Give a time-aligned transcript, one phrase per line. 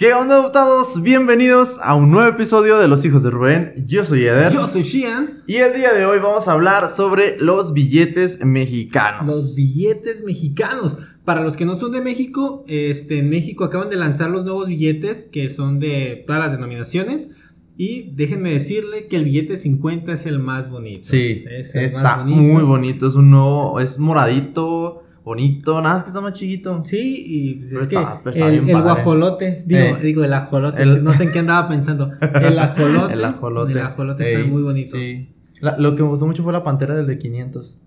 [0.00, 1.02] ¿Qué onda, adoptados?
[1.02, 3.84] Bienvenidos a un nuevo episodio de Los Hijos de Rubén.
[3.86, 4.50] Yo soy Eder.
[4.50, 5.42] Yo soy Shian.
[5.46, 9.26] Y el día de hoy vamos a hablar sobre los billetes mexicanos.
[9.26, 10.96] Los billetes mexicanos.
[11.26, 14.68] Para los que no son de México, este, en México acaban de lanzar los nuevos
[14.68, 17.28] billetes que son de todas las denominaciones.
[17.76, 21.08] Y déjenme decirle que el billete 50 es el más bonito.
[21.10, 22.40] Sí, Es el está más bonito.
[22.40, 23.06] muy bonito.
[23.06, 25.80] Es un nuevo, es moradito, bonito.
[25.82, 26.82] Nada más que está más chiquito.
[26.84, 29.96] Sí, y pues Pero es que está- el, el guajolote, digo, Eh.
[30.02, 32.10] digo el ajolote, El- es que no sé en qué andaba pensando.
[32.34, 33.14] El ajolote.
[33.14, 33.72] El ajolote.
[33.72, 34.96] El ajolote está muy bonito.
[34.96, 35.34] Sí.
[35.60, 37.78] La- lo que me gustó mucho fue la pantera del de 500.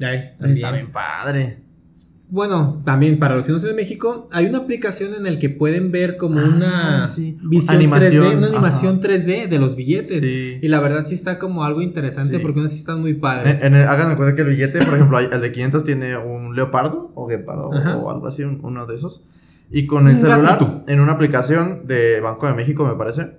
[0.00, 1.58] Ay, Está bien padre.
[2.34, 5.50] Bueno, también para los que no son de México, hay una aplicación en la que
[5.50, 7.38] pueden ver como Ah, una sí.
[7.42, 9.02] visión Animación, 3D, una animación ajá.
[9.08, 10.18] 3D de los billetes.
[10.20, 10.58] Sí.
[10.60, 12.42] Y la verdad sí está como algo interesante Sí.
[12.42, 13.60] porque unos sí están muy padres.
[13.60, 16.16] En, en el, hagan de cuenta que el billete, por ejemplo, el de 500 tiene
[16.16, 17.98] un leopardo o guepardo Ajá.
[17.98, 19.22] o algo así, un- uno de esos.
[19.70, 20.82] Y con el Un celular, gatito.
[20.88, 23.30] en una aplicación de Banco de México, me parece,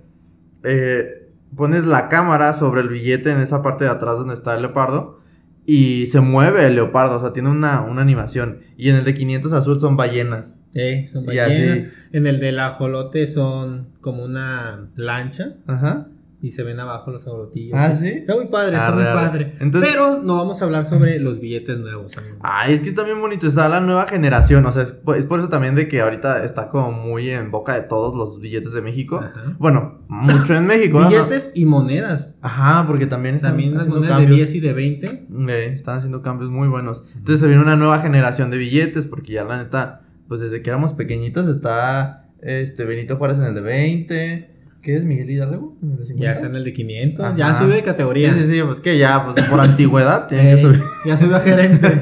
[0.64, 4.62] eh, pones la cámara sobre el billete en esa parte de atrás donde está el
[4.62, 5.20] leopardo
[5.66, 8.58] y se mueve el leopardo, o sea, tiene una, una animación.
[8.76, 10.60] Y en el de 500 azul son ballenas.
[10.74, 11.60] Eh, son Y así.
[11.60, 11.92] ballenas.
[12.12, 16.06] En el del ajolote son como una lancha Ajá.
[16.42, 17.78] Y se ven abajo los ajolotillos.
[17.78, 18.08] Ah, ¿sí?
[18.08, 19.14] Está muy padre, está muy arre.
[19.14, 19.56] padre.
[19.60, 22.36] Entonces- Pero no vamos a hablar sobre los billetes nuevos, amigo.
[22.40, 25.26] Ay, es que está bien bonito, está la nueva generación, o sea, es, por- es
[25.26, 28.72] por eso también de que ahorita está como muy en boca de todos los billetes
[28.72, 29.16] de México.
[29.24, 29.56] Ajá.
[29.58, 31.00] Bueno, mucho en México.
[31.00, 31.08] ¿no?
[31.08, 32.28] Billetes y monedas.
[32.42, 34.36] Ajá, porque también están También las monedas de cambios.
[34.50, 35.26] 10 y de 20.
[35.48, 37.02] Eh, están haciendo cambios muy buenos.
[37.16, 40.70] Entonces se viene una nueva generación de billetes, porque ya la neta, pues desde que
[40.70, 44.55] éramos pequeñitos está este Benito Juárez en el de 20.
[44.86, 45.76] ¿Qué es Miguel Hidalgo?
[45.82, 46.24] ¿En el de 50?
[46.24, 47.24] Ya está en el de 500.
[47.26, 47.36] Ajá.
[47.36, 48.32] Ya subió de categoría.
[48.32, 50.80] Sí, sí, sí, pues que ya, pues por antigüedad tienen que subir.
[51.04, 52.00] Ya subió a gerente.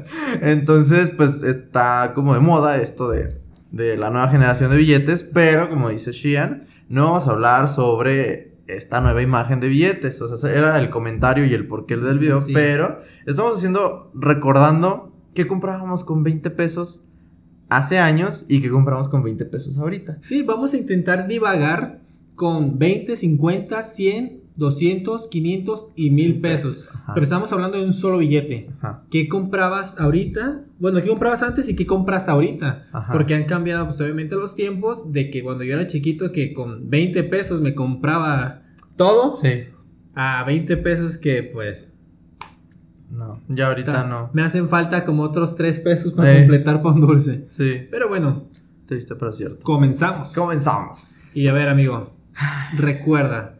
[0.40, 3.36] Entonces, pues está como de moda esto de,
[3.70, 8.54] de la nueva generación de billetes, pero como dice Shian, no vamos a hablar sobre
[8.66, 10.22] esta nueva imagen de billetes.
[10.22, 12.54] O sea, era el comentario y el porqué del video, Sí.
[12.54, 17.04] pero estamos haciendo, recordando que comprábamos con 20 pesos
[17.68, 20.16] hace años y que compramos con 20 pesos ahorita.
[20.22, 22.01] Sí, vamos a intentar divagar
[22.34, 26.88] con 20, 50, 100, 200, 500 y 1000 pesos.
[26.92, 27.14] Ajá.
[27.14, 28.68] Pero estamos hablando de un solo billete.
[28.78, 29.04] Ajá.
[29.10, 30.64] ¿Qué comprabas ahorita?
[30.78, 32.86] Bueno, ¿qué comprabas antes y qué compras ahorita?
[32.92, 33.12] Ajá.
[33.12, 36.90] Porque han cambiado, pues obviamente, los tiempos de que cuando yo era chiquito, que con
[36.90, 38.62] 20 pesos me compraba
[38.96, 39.64] todo, Sí.
[40.14, 41.88] a 20 pesos que, pues,
[43.10, 44.30] No, ya ahorita no.
[44.32, 47.46] me hacen falta como otros 3 pesos para completar pan dulce.
[47.56, 48.44] Sí, Pero bueno,
[48.86, 49.58] triste pero cierto.
[49.62, 50.32] comenzamos.
[50.34, 51.14] Comenzamos.
[51.34, 52.10] Y a ver, amigo,
[52.76, 53.58] recuerda,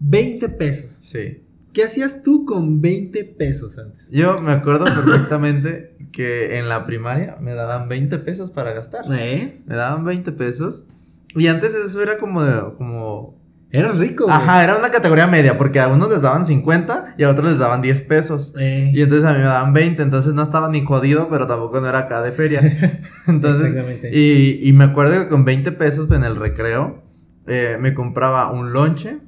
[0.00, 0.98] 20 pesos.
[1.00, 1.42] Sí.
[1.72, 4.10] ¿Qué hacías tú con 20 pesos antes?
[4.10, 9.04] Yo me acuerdo perfectamente que en la primaria me daban 20 pesos para gastar.
[9.12, 9.60] ¿Eh?
[9.66, 10.86] Me daban 20 pesos.
[11.34, 13.36] Y antes eso era como de, como...
[13.70, 14.34] Eras rico, güey.
[14.34, 17.58] Ajá, era una categoría media, porque a unos les daban 50 y a otros les
[17.58, 18.54] daban 10 pesos.
[18.58, 21.80] Eh, Y entonces a mí me daban 20, entonces no estaba ni jodido, pero tampoco
[21.82, 22.60] no era acá de feria.
[23.26, 24.10] Entonces, Exactamente.
[24.16, 27.02] y, y me acuerdo que con 20 pesos en el recreo
[27.46, 29.18] eh, me compraba un lonche,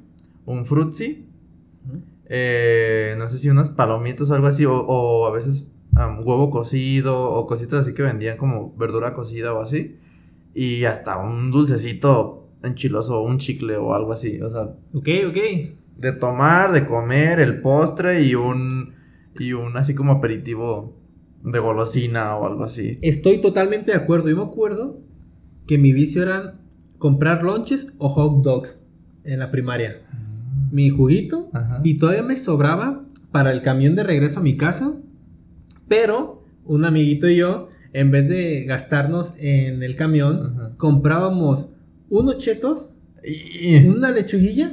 [0.45, 1.25] un frutzi,
[2.27, 5.65] eh, no sé si unas palomitas o algo así, o, o a veces
[5.95, 9.97] am, huevo cocido o cositas así que vendían como verdura cocida o así.
[10.53, 14.41] Y hasta un dulcecito enchiloso, un chicle o algo así.
[14.41, 15.37] O sea, Ok, ok.
[15.97, 18.93] de tomar, de comer, el postre y un,
[19.39, 20.95] y un así como aperitivo
[21.43, 22.99] de golosina o algo así.
[23.01, 24.29] Estoy totalmente de acuerdo.
[24.29, 24.99] Yo me acuerdo
[25.67, 26.59] que mi vicio era
[26.99, 28.79] comprar lonches o hot dogs
[29.23, 30.01] en la primaria.
[30.71, 31.81] Mi juguito Ajá.
[31.83, 34.93] y todavía me sobraba para el camión de regreso a mi casa.
[35.87, 40.71] Pero un amiguito y yo, en vez de gastarnos en el camión, Ajá.
[40.77, 41.69] comprábamos
[42.09, 42.89] unos chetos,
[43.23, 44.71] Y- una lechuguilla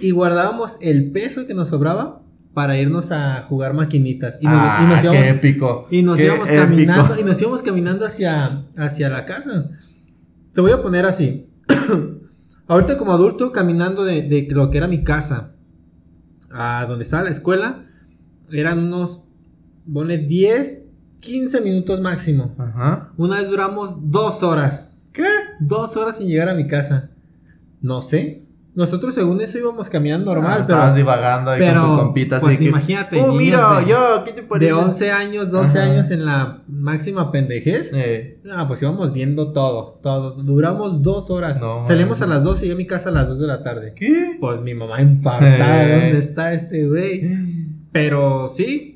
[0.00, 2.22] y guardábamos el peso que nos sobraba
[2.54, 4.38] para irnos a jugar maquinitas.
[4.40, 5.88] Y nos, ah, y nos qué íbamos, épico.
[5.90, 6.62] y nos qué íbamos épico.
[6.64, 9.70] caminando y nos íbamos caminando hacia, hacia la casa.
[10.56, 11.50] Te voy a poner así.
[12.66, 15.52] Ahorita como adulto caminando de, de lo que era mi casa
[16.50, 17.84] a donde estaba la escuela,
[18.50, 19.22] eran unos,
[19.92, 20.82] ponle 10,
[21.20, 22.54] 15 minutos máximo.
[22.56, 23.12] Ajá.
[23.18, 24.90] Una vez duramos dos horas.
[25.12, 25.28] ¿Qué?
[25.60, 27.10] Dos horas sin llegar a mi casa.
[27.82, 28.45] No sé.
[28.76, 30.74] Nosotros según eso íbamos caminando normal, Ah, pero...
[30.78, 34.22] Estabas divagando ahí pero, con tu compita así pues que, imagínate, Oh, mira, de- yo,
[34.24, 34.66] ¿qué te parece?
[34.66, 35.90] De 11 años, 12 Ajá.
[35.90, 37.90] años en la máxima pendejez.
[37.94, 40.32] Eh, Ah, pues íbamos viendo todo, todo.
[40.42, 41.58] Duramos dos horas.
[41.58, 43.62] No, Salimos a las 2 y llegué a mi casa a las 2 de la
[43.62, 43.94] tarde.
[43.96, 44.36] ¿Qué?
[44.38, 46.00] Pues mi mamá infartada, Eh.
[46.02, 47.22] ¿dónde está este güey?
[47.92, 48.92] Pero sí,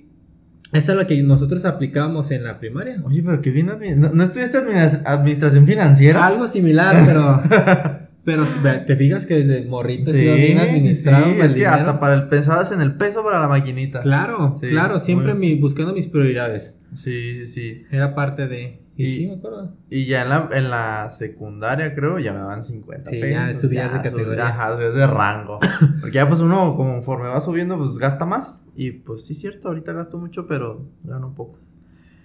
[0.72, 3.02] Esa es la que nosotros aplicábamos en la primaria.
[3.04, 3.66] Oye, pero que bien.
[3.98, 6.24] ¿No, no estudiaste admi- administración financiera?
[6.24, 7.40] Algo similar, pero.
[8.24, 8.44] pero
[8.86, 11.24] te fijas que desde morrito sido bien sí, administrado.
[11.26, 11.74] sí, el es que dinero.
[11.74, 14.00] hasta para el, pensabas en el peso para la maquinita.
[14.00, 16.74] Claro, Sí, claro, siempre mi, buscando mis prioridades.
[16.94, 17.82] Sí, sí, sí.
[17.90, 18.80] Era parte de.
[18.96, 19.74] Y, Y- sí, me acuerdo.
[19.88, 23.30] Y ya en la, en la secundaria, creo, ya me daban 50 Sí, pesos.
[23.54, 24.48] ya subías de sub- categoría.
[24.48, 25.58] Ajá, subías de rango.
[26.00, 28.64] Porque ya pues uno, conforme va subiendo, pues gasta más.
[28.76, 31.58] Y pues sí, cierto, ahorita gasto mucho, pero gano un poco.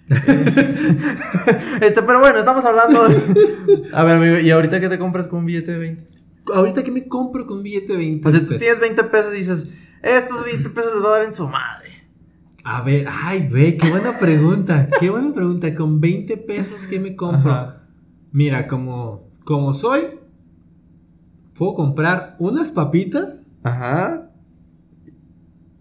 [1.80, 3.02] este, pero bueno, estamos hablando.
[3.92, 6.08] A ver, amigo, ¿y ahorita qué te compras con un billete de 20?
[6.54, 8.60] Ahorita que me compro con billete de 20 O sea, tú pesos?
[8.60, 9.72] tienes 20 pesos y dices,
[10.02, 11.90] estos 20 pesos les voy a dar en su madre.
[12.64, 14.88] A ver, ay, ve, qué buena pregunta.
[15.00, 15.74] qué buena pregunta.
[15.74, 17.50] Con 20 pesos, ¿qué me compro?
[17.52, 17.82] Ajá.
[18.32, 20.02] Mira, como, como soy,
[21.54, 24.30] puedo comprar unas papitas Ajá.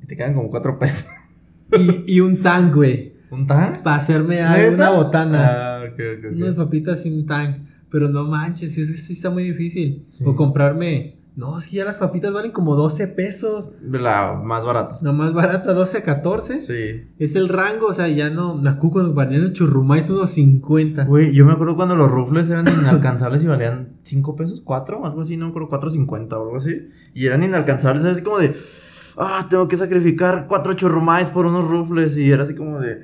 [0.02, 1.08] Y te quedan como 4 pesos.
[1.78, 3.15] y, y un tan, güey.
[3.36, 3.84] ¿Un tan?
[3.84, 4.54] Para hacerme ¿Neta?
[4.54, 5.48] alguna botana.
[5.48, 6.36] Ah, ok, ok.
[6.36, 7.68] Unas papitas y un tan.
[7.92, 10.06] Pero no manches, es que sí está muy difícil.
[10.18, 10.24] Sí.
[10.26, 11.16] O comprarme.
[11.36, 13.70] No, es que ya las papitas valen como 12 pesos.
[13.82, 15.00] La más barata.
[15.02, 16.62] La más barata, 12 a 14.
[16.62, 17.10] Sí.
[17.20, 18.56] Es el rango, o sea, ya no.
[18.56, 21.04] Me acuerdo cuando valían el churrumais unos 50.
[21.04, 25.22] Güey, yo me acuerdo cuando los rufles eran inalcanzables y valían 5 pesos, 4, algo
[25.22, 26.88] así, no me acuerdo, 4.50 o algo así.
[27.14, 28.56] Y eran inalcanzables, así como de,
[29.18, 32.18] ah, tengo que sacrificar 4 churrumais por unos rufles.
[32.18, 33.02] Y era así como de,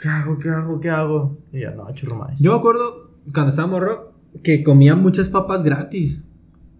[0.00, 1.38] ¿qué hago, qué hago, qué hago?
[1.52, 2.38] Y ya, no, churrumais.
[2.38, 4.12] Yo me acuerdo cuando estaba morro
[4.42, 6.22] que comía muchas papas gratis.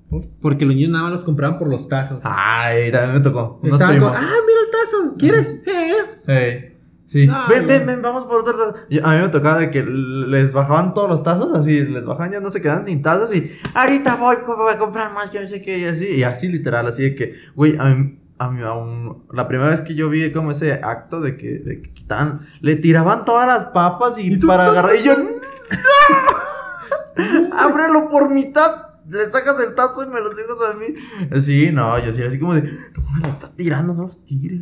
[0.09, 0.26] ¿Por?
[0.41, 2.20] Porque los niños nada más los compraban por los tazos.
[2.25, 3.59] Ay, también me tocó.
[3.62, 5.50] Unos Estaban con, ah, mira el tazo, ¿quieres?
[5.67, 5.93] Eh,
[6.26, 6.62] eh.
[6.65, 6.75] Ey,
[7.09, 7.26] Sí.
[7.31, 8.75] Ay, ven, ven, ven, vamos por otro tazo.
[8.91, 12.32] Y a mí me tocaba de que les bajaban todos los tazos, así, les bajaban,
[12.32, 15.41] ya no se quedaban sin tazos y ahorita voy, co- voy a comprar más, yo
[15.41, 18.50] no sé qué, y así, y así literal, así de que, güey, a mí, a
[18.50, 21.82] mí, a un- la primera vez que yo vi como ese acto de que, de
[21.82, 25.29] que quitaban, le tiraban todas las papas y, para agarrar, y yo, ¡No!
[27.58, 28.85] ábrelo por mitad.
[29.11, 31.40] Le sacas el tazo y me los dejas a mí.
[31.40, 34.61] Sí, no, yo sí, así como de, no me lo estás tirando, no los tires.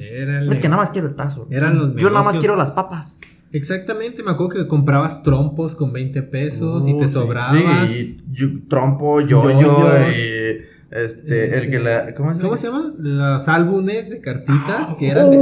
[0.00, 0.52] Érale.
[0.52, 1.46] Es que nada más quiero el tazo.
[1.50, 3.20] Eran los Yo nada más quiero las papas.
[3.52, 7.52] Exactamente, me acuerdo que comprabas trompos con 20 pesos y te sí, sobraba.
[7.86, 10.16] Sí, y yo- trompo, yo, yo, Yoyos.
[10.16, 10.58] y
[10.94, 12.14] este, el que la.
[12.14, 12.56] ¿Cómo se ¿Cómo llama?
[12.56, 12.94] se llaman?
[12.98, 15.38] Los álbumes de cartitas que eran de,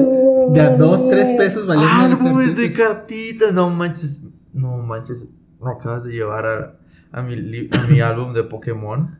[0.54, 3.52] de a dos, tres pesos valían las Álbumes de cartitas.
[3.52, 4.24] no manches.
[4.54, 5.26] No manches.
[5.60, 6.78] Me acabas de llevar a,
[7.12, 9.18] a, mi, a mi álbum de Pokémon.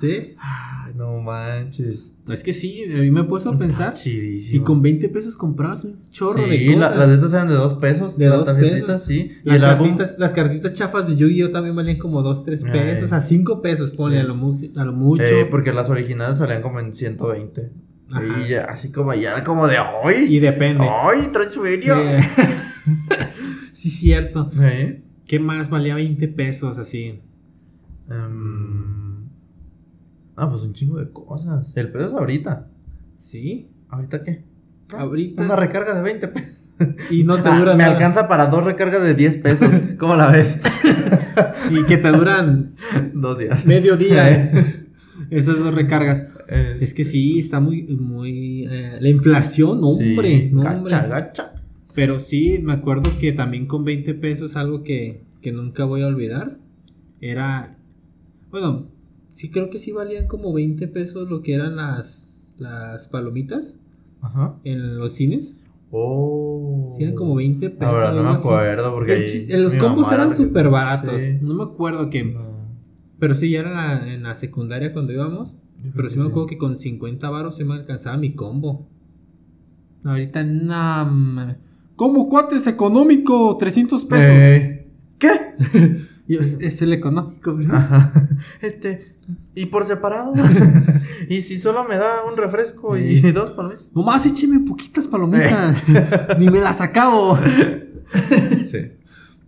[0.00, 0.34] ¿Sí?
[0.38, 2.12] Ay, no manches.
[2.28, 3.94] Es que sí, a mí me he puesto a pensar.
[3.94, 4.60] Chidísimo.
[4.60, 6.98] Y con 20 pesos comprabas un chorro sí, de la- cosas.
[6.98, 8.18] las de estas eran de dos pesos.
[8.18, 9.02] De las dos tarjetitas, pesos.
[9.04, 9.30] sí.
[9.44, 9.88] Y Las, álbum.
[9.96, 12.70] cartitas, las cartitas chafas de Yu-Gi-Oh también valían como 2, 3 Ay.
[12.72, 14.24] pesos, a 5 pesos, ponle Sí.
[14.24, 14.34] a, lo
[14.80, 15.22] a lo mucho.
[15.22, 17.70] eh, porque las originales salían como en 120.
[18.12, 18.22] Ajá.
[18.44, 20.14] Y ya, así como ya era como de hoy.
[20.28, 20.84] Y depende.
[20.88, 22.18] ¡Ay, traes feria!
[22.18, 22.20] Eh,
[23.72, 24.50] sí, cierto.
[24.60, 25.02] ¿Eh?
[25.26, 27.20] ¿Qué más valía 20 pesos así?
[28.10, 28.83] Em,
[30.36, 31.72] ah, pues un chingo de cosas.
[31.76, 32.68] El pedo es ahorita.
[33.18, 33.68] ¿Sí?
[33.88, 34.42] ¿Ahorita qué?
[34.92, 35.42] Ah, Ahorita.
[35.42, 36.50] Una recarga de 20 pesos.
[37.10, 37.94] Y no te Ah, duran me nada.
[37.94, 39.70] alcanza para dos recargas de 10 pesos.
[39.98, 40.60] ¿Cómo la ves?
[41.70, 42.74] Y que te duran
[43.14, 43.64] Dos días.
[43.66, 44.30] medio día.
[44.30, 44.86] ¿eh?
[45.30, 46.24] Esas dos recargas.
[46.48, 48.66] Es, Es que sí, está muy, muy...
[48.70, 50.48] eh, la inflación, hombre.
[50.48, 51.08] sí, no, gacha, hombre.
[51.08, 51.52] gacha.
[51.94, 56.08] Pero sí, me acuerdo que también con 20 pesos, algo que, que nunca voy a
[56.08, 56.56] olvidar,
[57.20, 57.76] era...
[58.50, 58.86] Bueno,
[59.34, 62.22] sí creo que sí valían como 20 pesos lo que eran las,
[62.58, 63.76] las palomitas
[64.22, 64.56] Ajá.
[64.64, 65.56] en los cines.
[65.90, 66.92] Oh.
[66.96, 67.86] Sí, eran como 20 pesos.
[67.94, 68.38] Ahora no me así.
[68.48, 71.20] acuerdo porque El ahí chis- los combos eran súper baratos.
[71.22, 71.38] Sí.
[71.40, 72.24] No me acuerdo que...
[72.24, 72.40] No,
[73.20, 75.54] Pero sí, ya era en la, en la secundaria cuando íbamos.
[75.94, 78.88] Pero sí me acuerdo que con 50 varos se me alcanzaba mi combo.
[80.02, 81.56] Ahorita, mames.
[81.96, 83.56] ¿Cómo cuates económico?
[83.58, 84.24] 300 pesos.
[84.30, 85.28] Eh, ¿Qué?
[86.26, 87.76] Y es, es el económico, ¿verdad?
[87.76, 88.12] Ajá.
[88.60, 89.14] Este.
[89.54, 90.34] Y por separado.
[91.28, 93.86] y si solo me da un refresco y dos palomitas.
[93.94, 95.76] Nomás écheme poquitas palomitas.
[96.38, 97.38] Ni me las acabo.
[98.66, 98.78] Sí.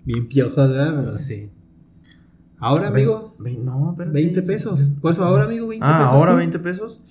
[0.05, 0.95] Bien piojos, ¿verdad?
[1.05, 1.51] Pero sí.
[2.59, 4.15] Ahora, amigo, Ve- no, espérate.
[4.15, 4.81] 20 pesos.
[4.81, 6.13] Eso ahora, amigo, 20 Ah, pesos.
[6.15, 6.39] ahora tú.
[6.39, 7.03] 20 pesos.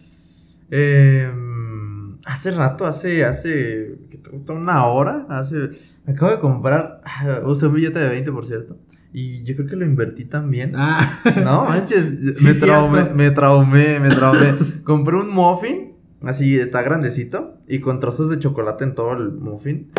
[0.71, 1.31] Eh,
[2.25, 3.95] hace rato, hace, hace
[4.49, 5.69] una hora, hace,
[6.07, 8.79] acabo de comprar, ah, usé un billete de 20, por cierto,
[9.17, 10.73] y yo creo que lo invertí también.
[10.75, 12.03] Ah, No, manches,
[12.37, 14.55] Sí, me, traumé, me traumé, me traumé.
[14.83, 19.89] Compré un muffin, así está grandecito, y con trozos de chocolate en todo el muffin.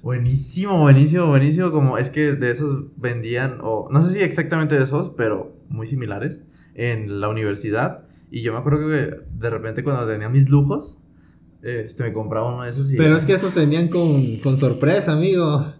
[0.00, 1.72] Buenísimo, buenísimo, buenísimo.
[1.72, 5.88] Como es que de esos vendían, o no sé si exactamente de esos, pero muy
[5.88, 6.40] similares
[6.76, 8.04] en la universidad.
[8.30, 11.00] Y yo me acuerdo que de repente cuando tenía mis lujos,
[11.62, 12.96] este, me compraba uno de esos y...
[12.96, 15.74] Pero es que esos venían con, con sorpresa, amigo.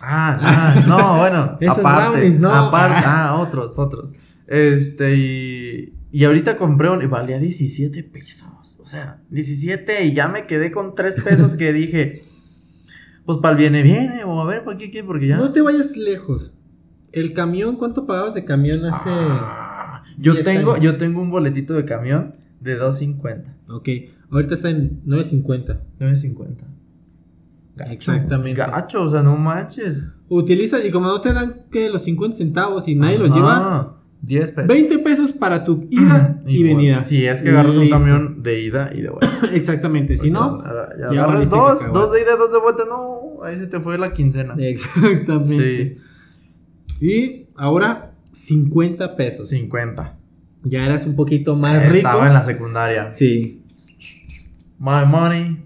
[0.00, 2.52] Ah, ah, no, bueno, Esos aparte, brownies, no.
[2.52, 4.10] aparte, ah, otros, otros.
[4.46, 8.78] Este, y, y ahorita compré uno y valía 17 pesos.
[8.80, 12.24] O sea, 17 y ya me quedé con 3 pesos que dije,
[13.24, 15.06] pues para el viene, viene, o a ver, ¿para qué quiere?
[15.06, 15.36] Porque ya...
[15.36, 16.54] No te vayas lejos.
[17.10, 19.10] El camión, ¿cuánto pagabas de camión hace...?
[19.10, 20.84] Ah, yo 10 tengo, años?
[20.84, 23.54] yo tengo un boletito de camión de 2.50.
[23.70, 23.88] Ok,
[24.30, 25.80] ahorita está en 9.50.
[25.98, 26.75] 9.50.
[27.76, 28.58] Gacho, Exactamente.
[28.58, 30.08] Gacho, o sea, no manches.
[30.28, 34.52] Utiliza, y como no te dan que los 50 centavos y nadie los lleva, 10
[34.52, 34.68] pesos.
[34.68, 37.04] 20 pesos para tu ida y venida.
[37.04, 39.30] Si es que agarras un camión de ida y de vuelta.
[39.52, 40.64] Exactamente, si no,
[40.98, 41.98] ya agarras dos, cacahuate.
[41.98, 44.54] dos de ida, dos de vuelta, no, ahí se te fue la quincena.
[44.58, 45.98] exactamente.
[47.00, 49.48] Y ahora 50 pesos.
[49.50, 50.16] 50.
[50.64, 52.08] Ya eras un poquito más rico.
[52.08, 53.12] Estaba en la secundaria.
[53.12, 53.62] Sí.
[54.78, 55.65] My money.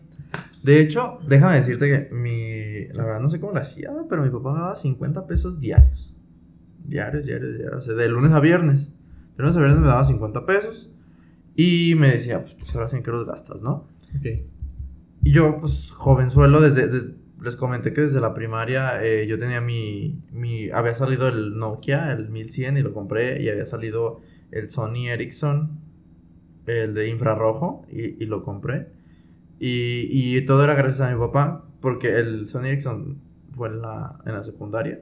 [0.63, 2.87] De hecho, déjame decirte que mi.
[2.95, 6.15] La verdad no sé cómo lo hacía, pero mi papá me daba 50 pesos diarios.
[6.85, 7.79] Diarios, diarios, diarios.
[7.79, 8.93] O sea, de lunes a viernes.
[9.37, 10.91] De lunes a viernes me daba 50 pesos.
[11.55, 13.89] Y me decía, pues, pues ahora sí en qué los gastas, ¿no?
[14.19, 14.27] Ok.
[15.23, 19.61] Y yo, pues, jovenzuelo, desde, desde- les comenté que desde la primaria eh, yo tenía
[19.63, 20.71] mi, mi...
[20.71, 23.43] Había salido el Nokia, el 1100, y lo compré.
[23.43, 25.81] Y había salido el Sony Ericsson,
[26.67, 28.89] el de infrarrojo, y, y lo compré.
[29.61, 33.19] Y, y todo era gracias a mi papá, porque el Sony Ericsson
[33.53, 35.01] fue en la, en la secundaria.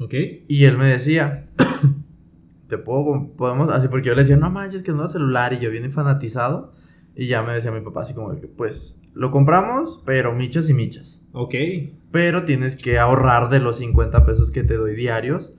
[0.00, 0.14] Ok.
[0.48, 1.48] Y él me decía,
[2.68, 5.52] te puedo, podemos, así porque yo le decía, no manches, que es un nuevo celular,
[5.52, 6.72] y yo bien fanatizado.
[7.14, 10.74] Y ya me decía mi papá así como que, pues, lo compramos, pero michas y
[10.74, 11.22] michas.
[11.32, 11.54] Ok.
[12.10, 15.54] Pero tienes que ahorrar de los 50 pesos que te doy diarios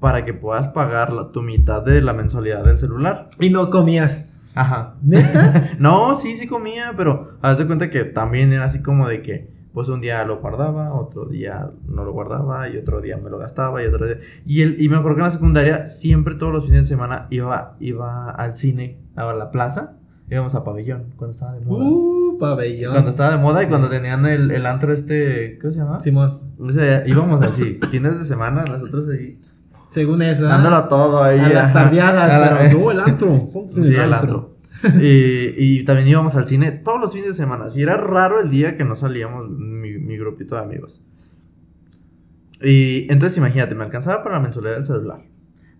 [0.00, 3.28] para que puedas pagar la- tu mitad de la mensualidad del celular.
[3.40, 4.25] Y no comías.
[4.56, 4.96] Ajá.
[5.02, 5.72] ¿Neta?
[5.78, 9.54] No, sí, sí comía, pero haz de cuenta que también era así como de que,
[9.74, 13.38] pues un día lo guardaba, otro día no lo guardaba, y otro día me lo
[13.38, 14.18] gastaba, y otro día...
[14.46, 17.26] Y, el, y me acuerdo que en la secundaria, siempre todos los fines de semana,
[17.28, 19.98] iba, iba al cine, a la plaza,
[20.30, 21.84] íbamos a pabellón, cuando estaba de moda.
[21.84, 22.92] Uh, pabellón.
[22.92, 26.00] Cuando estaba de moda y cuando tenían el, el antro este, ¿cómo se llama?
[26.00, 26.40] Simón.
[26.58, 29.38] O sea, íbamos así, fines de semana, nosotros ahí,
[29.96, 30.44] Según eso.
[30.44, 30.50] ¿ah?
[30.50, 31.38] dándolo todo ahí.
[31.40, 33.46] A las tardeadas, A la- pero no el antro.
[33.82, 34.56] Sí, el antro.
[35.00, 37.64] y, y también íbamos al cine todos los fines de semana.
[37.74, 41.02] Y era raro el día que no salíamos mi, mi grupito de amigos.
[42.62, 45.20] Y entonces imagínate, me alcanzaba para la mensualidad del celular.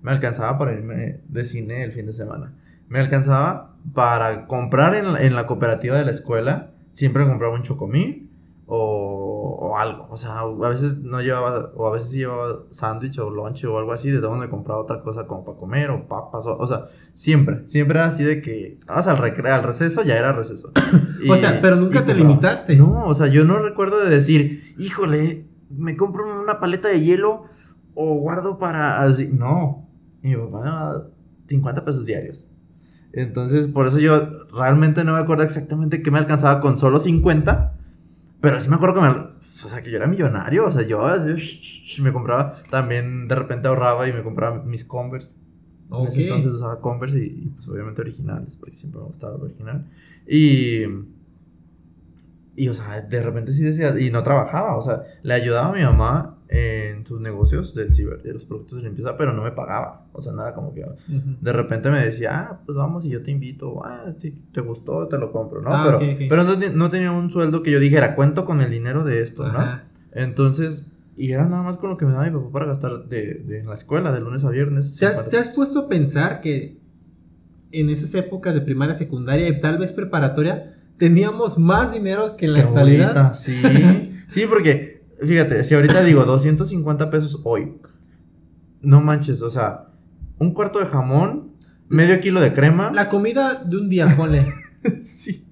[0.01, 2.55] Me alcanzaba para irme de cine el fin de semana.
[2.89, 6.71] Me alcanzaba para comprar en la, en la cooperativa de la escuela.
[6.95, 8.31] Siempre compraba un chocomil
[8.67, 10.07] o, o algo.
[10.11, 13.79] O sea, a veces no llevaba, o a veces sí llevaba sándwich o lunch o
[13.79, 14.11] algo así.
[14.11, 16.47] De donde me compraba otra cosa como para comer o papas.
[16.47, 20.17] O, o sea, siempre, siempre era así de que vas al recreo, al receso, ya
[20.17, 20.73] era receso.
[21.29, 22.29] O sea, pero nunca te compraba.
[22.29, 22.76] limitaste.
[22.76, 27.45] No, o sea, yo no recuerdo de decir, híjole, me compro una paleta de hielo
[27.95, 29.29] o guardo para así.
[29.33, 29.88] No,
[30.23, 31.09] y mi papá me daba
[31.47, 32.49] 50 pesos diarios.
[33.12, 37.73] Entonces, por eso yo realmente no me acuerdo exactamente qué me alcanzaba con solo 50.
[38.41, 39.17] Pero sí me acuerdo que me...
[39.65, 40.67] O sea, que yo era millonario.
[40.67, 42.63] O sea, yo así, me compraba...
[42.71, 45.37] También de repente ahorraba y me compraba mis Converse.
[45.89, 46.09] En Ok.
[46.09, 49.87] ese entonces usaba Converse y, y, pues obviamente originales, porque siempre me gustaba original.
[50.27, 50.83] Y...
[52.59, 53.99] Y, o sea, de repente sí decía...
[53.99, 58.23] Y no trabajaba, o sea, le ayudaba a mi mamá en sus negocios del ciber,
[58.23, 60.07] de los productos de limpieza, pero no me pagaba.
[60.12, 60.85] O sea, no era como que...
[61.09, 65.09] De repente me decía, ah, pues vamos y yo te invito, ah, si te gustó,
[65.09, 65.75] te lo compro, ¿no?
[65.75, 69.05] Ah, pero pero no, no tenía un sueldo que yo dijera, cuento con el dinero
[69.05, 69.81] de esto, ¿no?
[70.12, 70.87] Entonces,
[71.17, 73.61] y era nada más con lo que me daba mi papá para gastar de, de
[73.61, 74.97] en la escuela, de lunes a viernes.
[74.97, 76.79] ¿Te has, 50 te has puesto a pensar que
[77.73, 82.53] en esas épocas de primaria, secundaria y tal vez preparatoria teníamos más dinero que en
[82.53, 83.35] la actualidad?
[83.35, 83.62] Sí,
[84.29, 87.75] sí, porque, fíjate, si ahorita digo 250 pesos hoy,
[88.83, 89.89] no manches, o sea,
[90.39, 91.53] un cuarto de jamón,
[91.89, 92.91] medio kilo de crema.
[92.93, 94.47] La comida de un día, ponle.
[95.01, 95.45] Sí.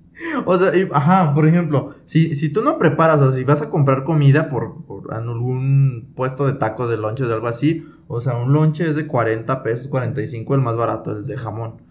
[0.46, 3.62] O sea, y- ajá, por ejemplo, si, si tú no preparas, o sea, si vas
[3.62, 7.84] a comprar comida por, por en algún puesto de tacos, de lonches, de algo así,
[8.06, 11.82] o sea, un lonche es de 40 pesos, 45, el más barato, el de jamón,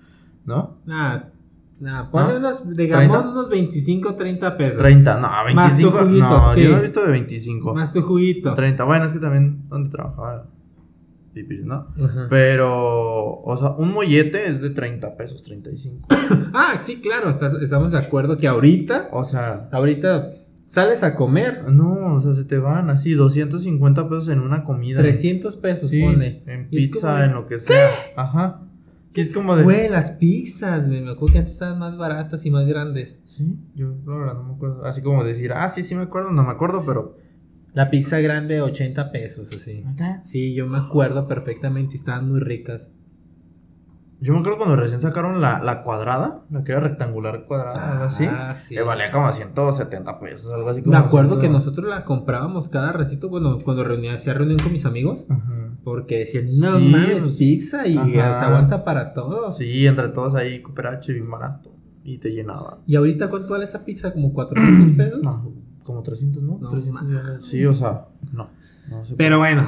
[0.45, 0.77] ¿no?
[0.85, 1.32] Nada,
[1.79, 2.39] nada, ponle ¿No?
[2.39, 2.99] unos, ¿Treinta?
[2.99, 4.77] gamón unos 25, 30 pesos.
[4.77, 6.63] 30, no, Más tu 25, juguito, no, sí.
[6.63, 7.73] yo no he visto de 25.
[7.75, 8.53] Más tu juguito.
[8.53, 10.47] 30, bueno, es que también, ¿dónde trabajaba?
[11.63, 11.87] ¿no?
[12.05, 12.27] Ajá.
[12.29, 16.07] Pero, o sea, un mollete es de 30 pesos, 35.
[16.53, 20.29] Ah, sí, claro, estás- estamos de acuerdo que ahorita, O sea, ahorita
[20.67, 25.01] sales a comer no, o sea, se te van así 250 pesos en una comida.
[25.01, 26.43] 300 pesos, Sí, ponle.
[26.45, 27.89] en pizza, como en lo que sea.
[28.15, 28.61] Ajá.
[29.13, 29.63] Que es como de.
[29.63, 31.01] Güey, las pizzas, güey.
[31.01, 33.19] Me acuerdo que antes estaban más baratas y más grandes.
[33.25, 34.85] Sí, yo la verdad no me acuerdo.
[34.85, 37.15] Así como decir, ah, sí, sí me acuerdo, no me acuerdo, pero.
[37.73, 39.83] La pizza grande, 80 pesos, así.
[40.23, 42.91] Sí, yo me acuerdo perfectamente y estaban muy ricas.
[44.19, 48.03] Yo me acuerdo cuando recién sacaron la, la cuadrada, la que era rectangular cuadrada, algo
[48.05, 48.25] así.
[48.25, 48.73] Ah, sí.
[48.75, 50.97] Que valía como 170 pesos, algo así como.
[50.97, 51.41] Me acuerdo 100.
[51.41, 55.25] que nosotros la comprábamos cada ratito bueno, cuando reunía, hacía reunión con mis amigos.
[55.29, 55.62] Ajá.
[55.83, 59.57] Porque decían, no Sí, mames, pues, pizza y se aguanta para todos.
[59.57, 61.75] Sí, entre todos ahí, cooperache bien barato.
[62.05, 62.79] Y te llenaba.
[62.87, 64.13] ¿Y ahorita cuánto vale esa pizza?
[64.13, 65.21] ¿Como 400 pesos?
[65.23, 65.51] No,
[65.83, 66.57] como 300, ¿no?
[66.61, 67.45] No 300 mames.
[67.45, 68.49] Sí, o sea, no.
[68.89, 69.65] no se Pero bueno.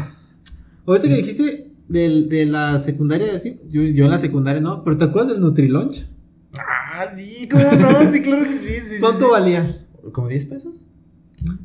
[0.85, 4.97] Ahorita que dijiste del- de la secundaria, así, yo, yo en la secundaria no, pero
[4.97, 6.07] ¿te acuerdas del Nutrilunch?
[6.57, 8.11] Ah, sí, ¿cómo no?
[8.11, 8.81] Sí, claro que sí, sí.
[8.81, 9.31] sí, ¿Cuánto sí.
[9.31, 9.85] valía?
[10.13, 10.85] ¿Como 10 pesos?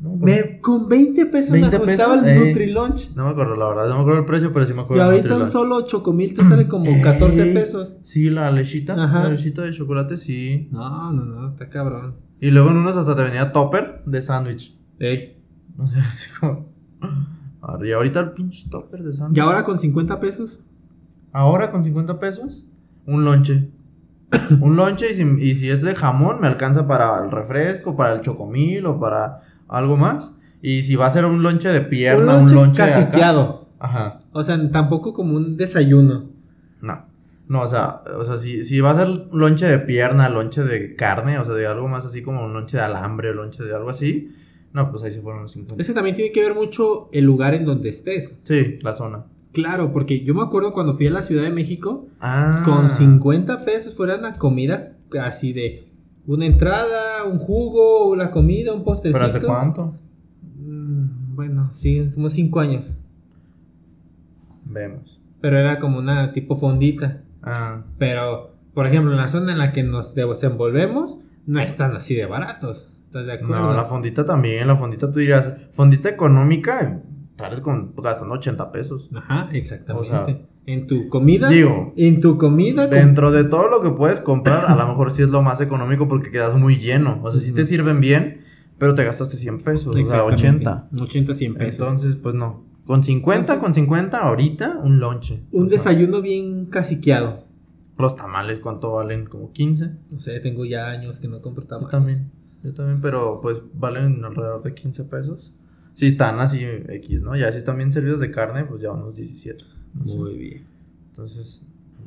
[0.01, 2.47] No, Me- con 20 pesos 20 me ajustaba pesos, el eh.
[2.47, 3.15] Nutrilunch.
[3.15, 5.03] No me acuerdo, la verdad, no me acuerdo el precio, pero sí me Y acuerdo.
[5.09, 7.95] del ahorita un solo chocomil te sale como 14 Ey, pesos.
[8.03, 8.93] Sí, la lechita.
[8.93, 9.23] Ajá.
[9.23, 10.67] La lechita de chocolate, sí.
[10.71, 12.15] No, no, no, está cabrón.
[12.39, 14.77] Y luego en unos hasta te venía topper de sándwich.
[14.99, 15.37] Ey.
[15.77, 16.69] O sea, así como.
[17.61, 19.37] A ver, Y ahorita el pinche topper de sándwich.
[19.37, 20.59] Y ahora con 50 pesos.
[21.31, 22.65] Ahora con 50 pesos,
[23.05, 23.69] un lonche.
[24.61, 28.13] un lonche y si, y si es de jamón, me alcanza para el refresco, para
[28.13, 30.35] el chocomil o para algo más.
[30.61, 33.67] Y si va a ser un lonche de pierna, un un lonche caciqueado.
[33.79, 34.21] Ajá.
[34.31, 36.29] O sea, tampoco como un desayuno.
[36.81, 37.05] No.
[37.47, 40.95] No, o sea, o sea si, si va a ser lonche de pierna, lonche de
[40.95, 43.73] carne, o sea, de algo más así como un lonche de alambre o lonche de
[43.75, 44.31] algo así,
[44.71, 45.81] no, pues ahí se fueron los 50.
[45.81, 48.37] Ese también tiene que ver mucho el lugar en donde estés.
[48.43, 49.25] Sí, la zona.
[49.51, 52.61] Claro, porque yo me acuerdo cuando fui a la Ciudad de México, Ah.
[52.63, 55.90] con 50 pesos fuera una comida así de
[56.27, 59.19] una entrada, un jugo, una comida, un postrecito.
[59.19, 59.95] ¿Pero hace cuánto?
[60.59, 62.95] Mm, bueno, sí, somos 5 años.
[64.65, 65.19] Vemos.
[65.41, 67.23] Pero era como una tipo fondita.
[67.41, 67.83] Ah.
[67.97, 72.25] Pero, por ejemplo, en la zona en la que nos desenvolvemos, no están así de
[72.25, 72.91] baratos.
[73.07, 73.59] ¿Estás de acuerdo?
[73.59, 77.01] No, la fondita también, la fondita tú dirías, fondita económica,
[77.41, 79.09] sales con, gastando 80 pesos.
[79.13, 80.07] Ajá, exactamente.
[80.07, 80.25] O sea,
[80.65, 81.49] en tu comida.
[81.49, 82.87] Digo, en tu comida.
[82.87, 86.07] dentro de todo lo que puedes comprar, a lo mejor sí es lo más económico
[86.07, 87.19] porque quedas muy lleno.
[87.23, 88.41] O sea, sí te sirven bien,
[88.77, 90.67] pero te gastaste 100 pesos, o sea, Exactamente.
[90.67, 90.89] 80.
[91.01, 91.79] 80, 100 pesos.
[91.79, 92.63] Entonces, pues no.
[92.85, 95.41] Con 50, Entonces- con 50 ahorita, un lonche.
[95.51, 97.43] un O sea, desayuno bien caciqueado.
[97.97, 99.25] Los tamales, ¿cuánto valen?
[99.27, 99.91] Como 15.
[100.09, 101.91] No sé, tengo ya años que no compro Yo tamales.
[101.91, 102.31] también.
[102.63, 105.53] Yo también, pero pues valen alrededor de 15 pesos.
[105.93, 107.35] Si están así X, ¿no?
[107.35, 109.63] Ya si están bien servidos de carne, pues ya unos 17.
[109.93, 110.17] no sé.
[110.17, 110.63] Muy bien.
[111.09, 111.63] Entonces,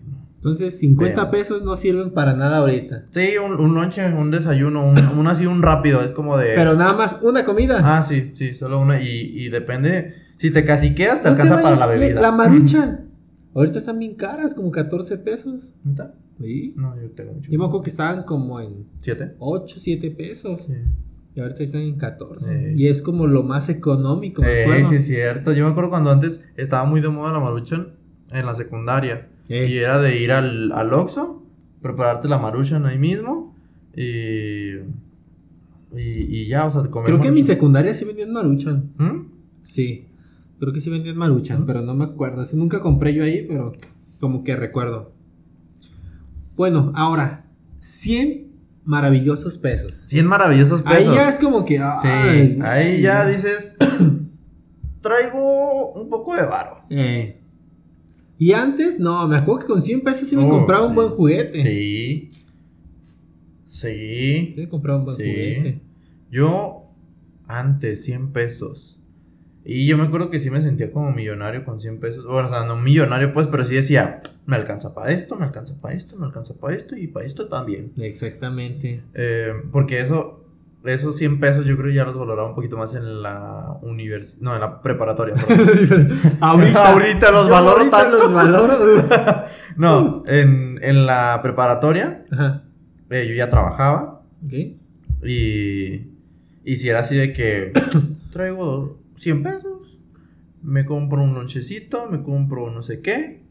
[0.09, 0.17] no.
[0.37, 1.31] Entonces, 50 Veamos.
[1.31, 3.07] pesos no sirven para nada ahorita.
[3.11, 6.55] Sí, un, un lonche, un desayuno, un, un así, un rápido, es como de...
[6.55, 7.81] Pero nada más una comida.
[7.83, 9.01] Ah, sí, sí, solo una.
[9.01, 12.21] Y, y depende, si te caciqueas, te No alcanza para la bebida.
[12.21, 13.01] La marucha.
[13.55, 15.73] Ahorita están bien caras, como 14 pesos.
[15.85, 16.15] ¿Neta?
[16.41, 16.75] Sí.
[16.77, 17.51] No, yo tengo mucho.
[17.51, 19.35] Yo me acuerdo que estaban como en ¿Siete?
[19.39, 20.63] 8, 7 pesos.
[20.63, 20.73] Sí.
[21.35, 22.47] Y ahorita están en 14.
[22.71, 22.75] Eh.
[22.77, 24.89] Y es como lo más económico, me Eh, acuerdo.
[24.91, 25.53] sí, es cierto.
[25.53, 27.89] Yo me acuerdo cuando antes estaba muy de moda la maruchan
[28.31, 29.29] en la secundaria.
[29.49, 29.67] Eh.
[29.71, 31.43] Y era de ir al, al Oxxo,
[31.83, 33.55] prepararte la maruchan ahí mismo
[33.97, 34.75] y...
[35.97, 36.01] Y,
[36.41, 38.91] y ya, o sea, comer Creo que en mi secundaria sí vendían maruchan.
[38.99, 39.27] ¿Mm?
[39.63, 40.09] Sí.
[40.59, 41.67] Creo que sí vendían maruchan, ¿Mm?
[41.67, 42.41] pero no me acuerdo.
[42.43, 43.73] Así nunca compré yo ahí, pero
[44.19, 45.13] como que recuerdo.
[46.57, 47.45] Bueno, ahora,
[47.79, 48.44] 100
[48.85, 49.93] maravillosos pesos.
[50.07, 51.09] 100 maravillosos pesos.
[51.09, 51.77] Ahí ya es como que.
[51.79, 53.77] Sí, ahí ya dices,
[55.01, 56.83] traigo un poco de varo.
[56.91, 57.41] Eh.
[58.39, 61.11] Y antes, no, me acuerdo que con 100 pesos sí me Oh, compraba un buen
[61.11, 61.63] juguete.
[61.63, 62.29] Sí.
[63.69, 64.53] Sí.
[64.55, 65.23] Sí me compraba un buen Sí.
[65.23, 65.81] juguete.
[66.31, 66.91] Yo,
[67.47, 68.94] antes, 100 pesos.
[69.65, 72.25] Y yo me acuerdo que sí me sentía como millonario con 100 pesos.
[72.29, 75.95] O sea, no millonario pues, pero sí decía, me alcanza para esto, me alcanza para
[75.95, 77.93] esto, me alcanza para esto y para esto también.
[77.97, 79.03] Exactamente.
[79.15, 80.45] Eh, porque eso,
[80.85, 84.43] esos 100 pesos yo creo que ya los valoraba un poquito más en la universidad,
[84.43, 85.35] no, en la preparatoria.
[86.41, 88.19] ahorita, Ahorita los valoro ahorita tanto.
[88.19, 89.05] los valoro.
[89.77, 92.65] no, en, en la preparatoria Ajá.
[93.09, 94.21] eh, yo ya trabajaba
[95.23, 96.03] y,
[96.65, 97.73] y si era así de que
[98.33, 100.01] traigo 100 pesos,
[100.63, 103.45] me compro un lonchecito, me compro no sé qué.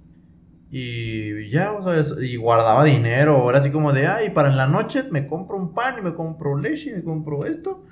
[0.76, 3.36] Y ya, o sea, y guardaba dinero.
[3.36, 6.15] Ahora así como de, ay, para en la noche me compro un pan y me
[6.15, 7.86] compro leche y me compro esto.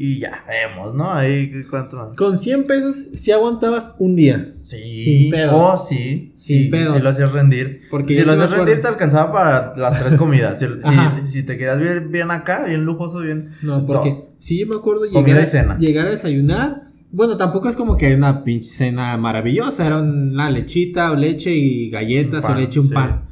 [0.00, 1.10] Y ya, vemos, ¿no?
[1.10, 2.16] Ahí, ¿cuánto más?
[2.16, 4.54] Con 100 pesos sí aguantabas un día.
[4.62, 5.02] Sí.
[5.02, 5.56] Sin pedo.
[5.56, 6.34] Oh, sí.
[6.36, 6.94] Sin sí, pedo.
[6.94, 7.80] Sí lo hacías rendir.
[7.90, 10.60] Porque si lo sí hacías rendir te alcanzaba para las tres comidas.
[10.60, 13.50] Si, si, si te quedas bien, bien acá, bien lujoso, bien...
[13.62, 14.28] No, porque Dos.
[14.38, 15.78] sí yo me acuerdo Comida llegar, y cena.
[15.78, 16.87] llegar a desayunar.
[17.10, 19.86] Bueno, tampoco es como que una pinche cena maravillosa.
[19.86, 22.94] Era una lechita o leche y galletas pan, o leche y un sí.
[22.94, 23.22] pan.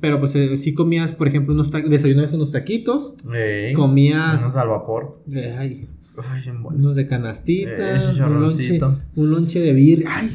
[0.00, 4.68] Pero pues eh, sí comías, por ejemplo, unos desayunabas unos taquitos, Ey, comías Unos al
[4.68, 5.22] vapor.
[5.32, 5.88] eh, ay,
[6.32, 6.42] Ay,
[6.74, 8.80] unos de canastita, Eh, un lonche,
[9.16, 10.30] un lonche de birria, ay,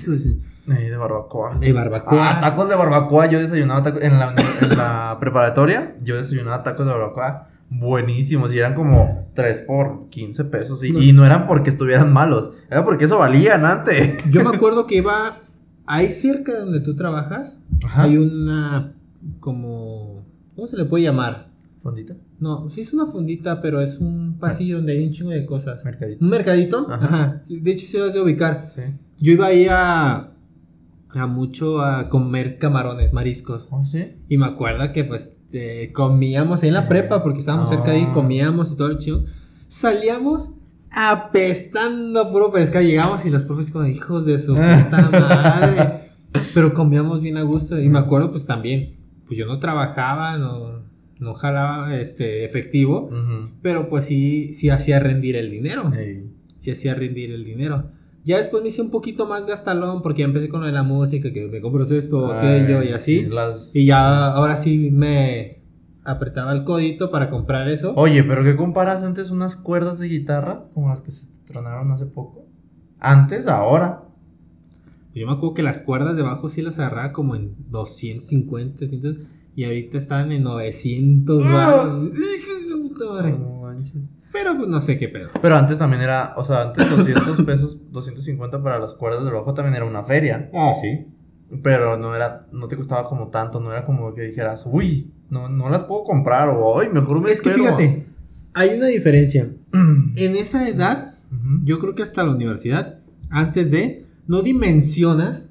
[0.65, 1.57] Ey, de barbacoa.
[1.59, 2.37] de barbacoa.
[2.37, 3.29] Ah, tacos de barbacoa.
[3.29, 5.95] Yo desayunaba tacos en la, en la preparatoria.
[6.01, 8.53] Yo desayunaba tacos de barbacoa buenísimos.
[8.53, 10.83] Y eran como 3 por 15 pesos.
[10.83, 12.51] Y No y no eran porque estuvieran malos.
[12.69, 14.17] Era porque eso valían antes.
[14.29, 15.39] Yo me acuerdo que iba
[15.85, 18.03] ahí cerca de donde tú trabajas, Ajá.
[18.03, 18.93] hay una
[19.39, 21.49] como ¿cómo se le puede llamar?
[21.81, 22.15] Fondita.
[22.39, 25.83] No, sí es una fundita, pero es un pasillo donde hay un chingo de cosas.
[25.83, 26.23] Mercadito.
[26.23, 26.87] ¿Un mercadito?
[26.89, 27.41] Ajá.
[27.47, 28.69] De hecho, sí lo has de ubicar.
[28.73, 28.81] Sí.
[29.19, 30.31] Yo iba ahí a,
[31.09, 33.67] a mucho a comer camarones, mariscos.
[33.69, 34.13] ¿Oh, sí?
[34.29, 37.97] Y me acuerdo que pues eh, comíamos ahí en la prepa porque estábamos cerca de
[37.97, 38.13] ahí, Ah.
[38.13, 39.25] comíamos y todo el chido.
[39.67, 40.49] Salíamos
[40.91, 42.83] apestando puro pescado.
[42.85, 45.99] Llegamos y los profes como hijos de su puta madre.
[46.53, 47.79] Pero comíamos bien a gusto.
[47.79, 48.95] Y me acuerdo pues también,
[49.27, 50.81] pues yo no trabajaba, no,
[51.19, 53.09] no jalaba este efectivo.
[53.61, 55.91] Pero pues sí, sí hacía rendir el dinero.
[56.57, 57.85] Sí hacía rendir el dinero.
[58.25, 60.83] Ya después me hice un poquito más gastalón porque ya empecé con lo de la
[60.83, 63.23] música, que me compro esto, aquello y así.
[63.25, 65.61] las- Y ya ahora sí me
[66.05, 67.93] apretaba el codito para comprar eso.
[67.95, 72.05] Oye, pero ¿qué comparas antes unas cuerdas de guitarra como las que se tronaron hace
[72.05, 72.45] poco?
[72.99, 74.03] Antes, ahora.
[75.13, 79.17] Yo me acuerdo que las cuerdas de bajo sí las agarraba como en 250, 300
[79.55, 82.03] y ahorita están en 900 baros.
[82.13, 83.31] Hijo de su puta madre.
[83.37, 83.93] No manches.
[84.33, 85.29] Pero pues no sé qué pedo.
[85.41, 89.53] Pero antes también era, o sea, antes 200 pesos, 250 para las cuerdas de bajo
[89.53, 90.49] también era una feria.
[90.53, 91.05] Ah, sí.
[91.61, 95.47] Pero no era, no te costaba como tanto, no era como que dijeras, uy, no,
[95.49, 97.77] no las puedo comprar o ay, mejor me Es que espero".
[97.77, 98.07] fíjate,
[98.55, 99.49] hay una diferencia.
[100.15, 101.15] En esa edad,
[101.63, 105.49] yo creo que hasta la universidad, antes de, no dimensionas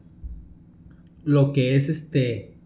[1.25, 2.57] lo que es este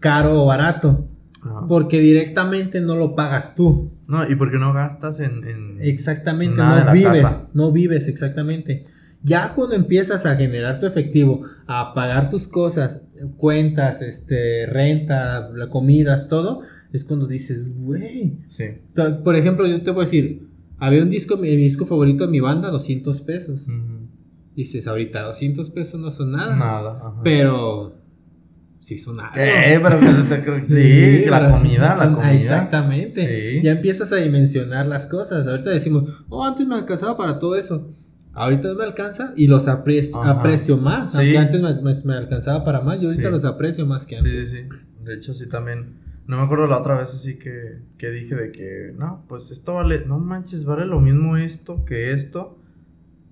[0.00, 1.06] caro o barato,
[1.42, 1.66] Ajá.
[1.68, 3.90] porque directamente no lo pagas tú.
[4.08, 7.48] No, y porque no gastas en, en- Exactamente, Nada no la vives, casa.
[7.54, 8.86] no vives exactamente.
[9.22, 13.02] Ya cuando empiezas a generar tu efectivo, a pagar tus cosas,
[13.36, 16.60] cuentas, este, renta, la comidas, todo,
[16.92, 18.38] es cuando dices, güey.
[18.46, 18.64] Sí.
[19.24, 20.46] Por ejemplo, yo te voy a decir,
[20.78, 23.66] había un disco, mi disco favorito de mi banda, 200 pesos.
[24.54, 26.54] Dices, ahorita 200 pesos no son nada.
[26.54, 26.98] Nada.
[26.98, 27.20] ajá.
[27.24, 27.96] Pero
[28.86, 29.34] sí son algo.
[29.34, 29.80] ¿Qué?
[29.82, 30.68] Pero que te-
[31.22, 32.32] sí, la comida, sí la comida.
[32.34, 33.20] Exactamente.
[33.56, 33.62] Sí.
[33.64, 35.46] Ya empiezas a dimensionar las cosas.
[35.46, 37.92] Ahorita decimos, oh, antes me alcanzaba para todo eso.
[38.32, 41.12] Ahorita no me alcanza y los aprecio más.
[41.12, 41.18] Sí.
[41.18, 43.30] Aunque antes me, me- me alcanzaba para más, yo ahorita Sí.
[43.32, 44.50] los aprecio más que antes.
[44.50, 44.76] Sí, sí, sí.
[45.04, 46.04] De hecho, sí también.
[46.26, 49.74] No me acuerdo la otra vez así que, que dije de que, no, pues esto
[49.74, 52.58] vale, no manches, vale lo mismo esto que esto.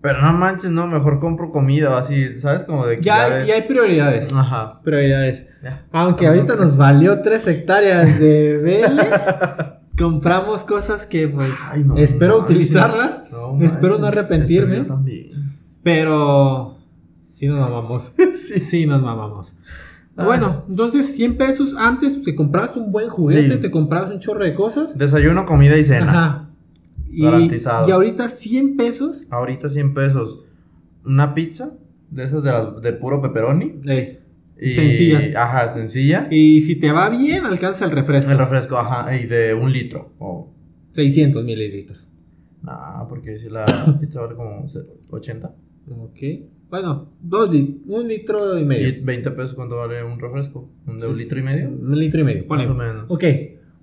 [0.05, 2.63] Pero no manches, no, mejor compro comida o así, ¿sabes?
[2.65, 4.31] Como de que Ya, de- ya hay prioridades.
[4.35, 4.83] Ajá.
[4.83, 5.47] Prioridades.
[5.63, 5.87] Ya.
[5.93, 9.09] Aunque ahorita no, nos valió tres hectáreas de vele,
[9.99, 12.51] compramos cosas que pues Ay, no espero manches.
[12.57, 14.75] utilizarlas, No espero no arrepentirme.
[14.77, 15.57] Espero también.
[15.83, 16.77] pero
[17.33, 18.13] sí nos mamamos.
[18.33, 18.61] Sí.
[18.61, 19.55] Sí nos mamamos.
[20.17, 20.25] Ah.
[20.27, 23.61] Bueno, entonces 100 pesos antes te comprabas un buen juguete, Sí.
[23.61, 24.97] te comprabas un chorro de cosas.
[24.99, 26.11] Desayuno, comida y cena.
[26.11, 26.44] Ajá.
[27.15, 27.89] Y, Garantizado.
[27.89, 29.25] y ahorita 100 pesos.
[29.31, 30.41] Ahorita 100 pesos.
[31.05, 31.77] Una pizza,
[32.11, 33.75] de esas de, las, de puro pepperoni.
[33.87, 34.21] eh,
[34.61, 35.43] Y, Sencilla.
[35.43, 36.29] Ajá, sencilla.
[36.31, 38.31] y si te va bien, alcanza el refresco.
[38.31, 40.13] El refresco, ajá, y de un litro.
[40.19, 40.53] O
[40.93, 42.09] 600 mililitros.
[42.63, 43.65] Nah, porque si la
[44.01, 44.65] pizza vale como
[45.11, 45.55] 80.
[45.99, 46.19] Ok.
[46.71, 48.95] Bueno, dos lit- un litro y ¿Y medio.
[49.05, 50.71] 20 pesos cuánto vale un refresco?
[50.87, 51.69] ¿Un de un litro y medio?
[51.69, 52.47] Un litro y medio.
[52.47, 52.67] ponle.
[52.67, 53.05] Más o menos.
[53.09, 53.25] Ok.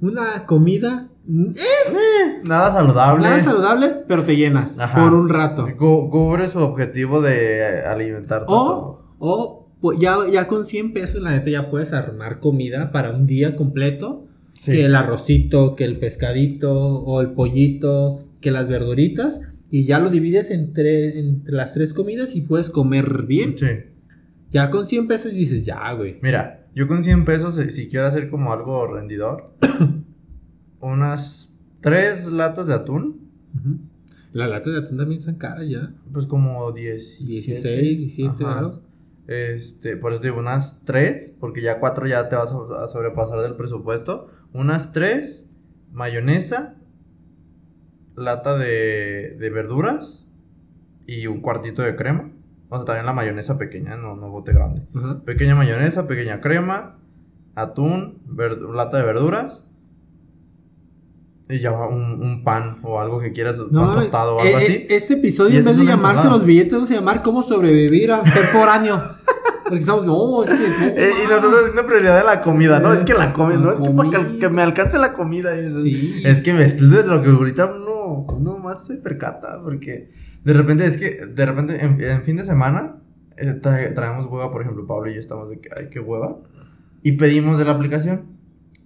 [0.02, 3.24] Una comida eh, Nada saludable.
[3.24, 5.04] nada saludable, pero te llenas Ajá.
[5.04, 5.68] por un rato.
[5.78, 11.32] Cu- cubre su objetivo de alimentar O, o pues, ya, ya con 100 pesos, la
[11.32, 14.26] neta, ya puedes armar comida para un día completo.
[14.54, 14.74] Sí.
[14.74, 19.40] Que el arrocito, que el pescadito, o el pollito, que las verduritas.
[19.72, 23.58] Y ya lo divides entre, entre las tres comidas y puedes comer bien.
[23.58, 23.68] Sí.
[24.50, 26.20] Ya con 100 pesos dices, ya, güey.
[26.22, 29.54] Mira, yo con 100 pesos, eh, si quiero hacer como algo rendidor,
[30.82, 33.78] unas tres latas de atún, Ujú.
[34.34, 35.92] Las latas de atún también están caras ya.
[36.14, 37.26] pues como 10.
[37.26, 38.56] 16, 17 Ajá.
[38.56, 38.80] varos.
[39.28, 43.40] Este, por eso digo unas tres, porque ya cuatro ya te vas a, a sobrepasar
[43.42, 44.30] del presupuesto.
[44.54, 45.46] Unas tres,
[45.92, 46.76] mayonesa,
[48.16, 50.26] lata de, de verduras
[51.08, 52.32] y un cuartito de crema.
[52.70, 54.82] O sea, también la mayonesa pequeña, no, no bote grande.
[55.26, 56.98] Pequeña mayonesa, pequeña crema,
[57.56, 58.20] atún,
[58.74, 59.66] lata de verduras.
[61.52, 64.60] Y ya un, un pan o algo que quieras, No, pan tostado o eh, algo
[64.60, 64.86] eh, así.
[64.90, 66.38] Este episodio, en vez de llamarse ensalada.
[66.38, 69.02] los billetes, vamos a llamar cómo sobrevivir a ser foráneo.
[69.64, 70.56] Porque estamos, no, es que.
[70.58, 72.92] no, Eh, y nosotros haciendo prioridad de la comida, ¿no?
[72.94, 75.56] Es que la comida, no es que para que, me alcance la comida.
[75.58, 76.22] Es, Sí.
[76.26, 80.12] es que me- es lo que ahorita uno, uno más se percata, porque
[80.44, 82.98] de repente es que, de repente en, en fin de semana
[83.38, 86.38] eh, trae- traemos hueva, por ejemplo, Pablo y yo estamos de que, ay, qué hueva,
[87.02, 88.24] y pedimos de la aplicación.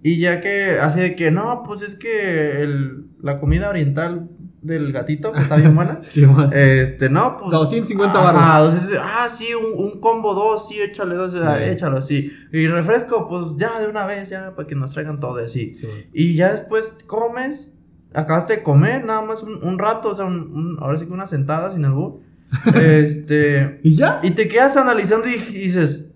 [0.02, 4.28] Y ya que, así de que, no, pues es que el- la comida oriental
[4.62, 6.00] del gatito, que está bien buena.
[6.04, 6.50] Sí, man.
[6.52, 7.50] Este, no, pues.
[7.50, 8.74] 250 ajá, varos.
[8.74, 11.64] 250, Ah, sí, un, un combo dos, sí, échale dos, ah, Sí.
[11.64, 12.30] échalo, sí.
[12.52, 15.74] Y refresco, pues ya de una vez, ya, para que nos traigan todo así.
[15.80, 15.86] Sí.
[16.12, 17.72] Y ya después comes,
[18.14, 21.12] acabaste de comer, nada más un, un rato, o sea, un, un- ahora sí que
[21.12, 22.20] una sentada sin albur.
[22.74, 23.80] este.
[23.82, 24.20] ¿Y ya?
[24.22, 26.06] Y te quedas analizando y dices,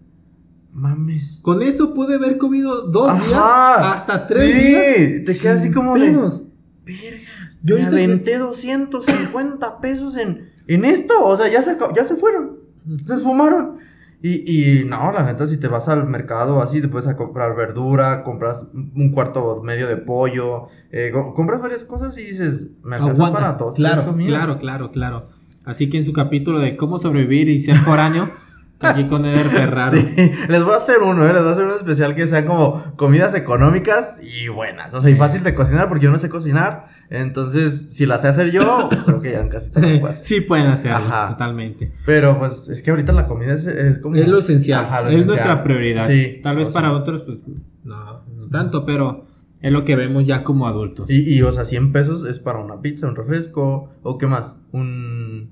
[0.72, 1.40] mames.
[1.42, 5.24] Con eso pude haber comido dos Ajá, días, hasta tres sí, días.
[5.26, 6.42] te quedas así como de- pedos.
[6.84, 7.28] Verga.
[7.62, 11.14] Yo me aventé 250 pesos en, en esto.
[11.24, 12.58] O sea, ya se, ya se fueron.
[13.06, 13.78] Se esfumaron.
[14.22, 17.56] Y, y no, la neta, si te vas al mercado así, te puedes a comprar
[17.56, 22.96] verdura, compras un cuarto medio de pollo, eh, co- compras varias cosas y dices, me
[22.96, 23.38] alcanza Aguanta.
[23.40, 23.76] para todos.
[23.76, 25.28] Claro, claro, claro, claro.
[25.64, 28.30] Así que en su capítulo de cómo sobrevivir y ser foráneo,
[28.80, 29.90] aquí con Eder Ferraro.
[29.92, 31.32] Sí, les voy a hacer uno, ¿eh?
[31.32, 34.92] les voy a hacer uno especial que sea como comidas económicas y buenas.
[34.94, 36.88] O sea, y fácil de cocinar porque yo no sé cocinar.
[37.10, 40.26] Entonces, si las sé hacer yo, creo que ya en casi todas las puedo hacer.
[40.26, 41.28] Sí, pueden hacerlo, Ajá.
[41.30, 41.92] totalmente.
[42.06, 44.16] Pero pues es que ahorita la comida es, es como.
[44.16, 45.26] Es lo esencial, Ajá, lo es esencial.
[45.26, 46.06] nuestra prioridad.
[46.06, 46.40] Sí.
[46.42, 47.38] Tal vez para sea, otros, pues,
[47.84, 49.26] no, no tanto, pero
[49.60, 51.10] es lo que vemos ya como adultos.
[51.10, 54.56] Y, y, o sea, 100 pesos es para una pizza, un refresco, o qué más.
[54.72, 55.50] Un.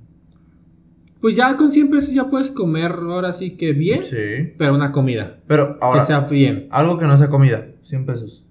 [1.20, 4.52] Pues ya con 100 pesos ya puedes comer ahora sí que bien, Sí.
[4.56, 5.40] pero una comida.
[5.48, 6.68] Pero ahora, que sea bien.
[6.70, 8.44] algo que no sea comida, 100 pesos.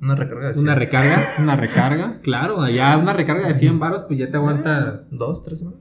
[0.00, 0.62] Una recarga de 100.
[0.64, 5.06] Una recarga, una recarga, claro, allá una recarga de 100 baros, pues ya te aguanta,
[5.10, 5.80] ¿Dos, tres semanas?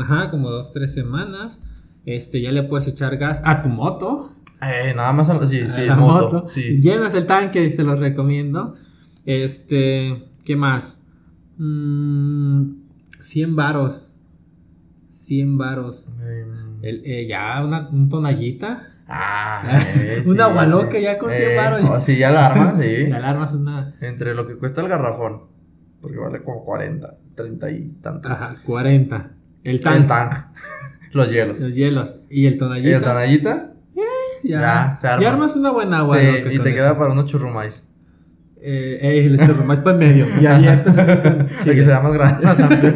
[0.00, 1.60] ajá, como dos, tres semanas.
[2.06, 4.32] Este, ya le puedes echar gas a tu moto.
[4.62, 5.28] Eh, nada más.
[5.28, 6.24] a- Sí, a sí, la moto.
[6.36, 6.48] moto.
[6.48, 6.78] Sí.
[6.80, 8.76] Llenas el tanque, se los recomiendo.
[9.26, 10.98] Este, ¿qué más?
[11.58, 12.72] Mm,
[13.20, 14.06] 100 varos.
[15.30, 16.04] 100 varos.
[16.82, 18.88] El- eh, ya una un tonallita.
[19.06, 19.62] Ah,
[19.96, 21.02] eh, Una sí, gualoca sí.
[21.02, 21.82] ya con 100 Eh, varos.
[21.88, 22.84] oh, sí, ya la armas, sí.
[23.08, 23.94] Y alarmas una.
[24.00, 25.42] Entre lo que cuesta el garrafón,
[26.00, 28.32] porque vale como 40, 30 y tantos.
[28.32, 29.30] Ajá, 40.
[29.62, 30.08] El El tanque.
[30.08, 30.34] tank.
[31.12, 31.60] Los hielos.
[31.60, 32.18] Los hielos.
[32.28, 32.96] Y el Y tonallita.
[32.96, 33.72] el tonallita.
[34.42, 35.22] Ya, Ya, se arma.
[35.22, 36.18] ya armas una buena agua.
[36.18, 36.64] sí, y te eso.
[36.64, 37.84] queda para unos churrumais.
[38.62, 40.26] Eh, eh, el churro más para en medio.
[40.40, 41.74] Y abiertos así con Para chile.
[41.76, 42.94] que sea más grande, más amplio.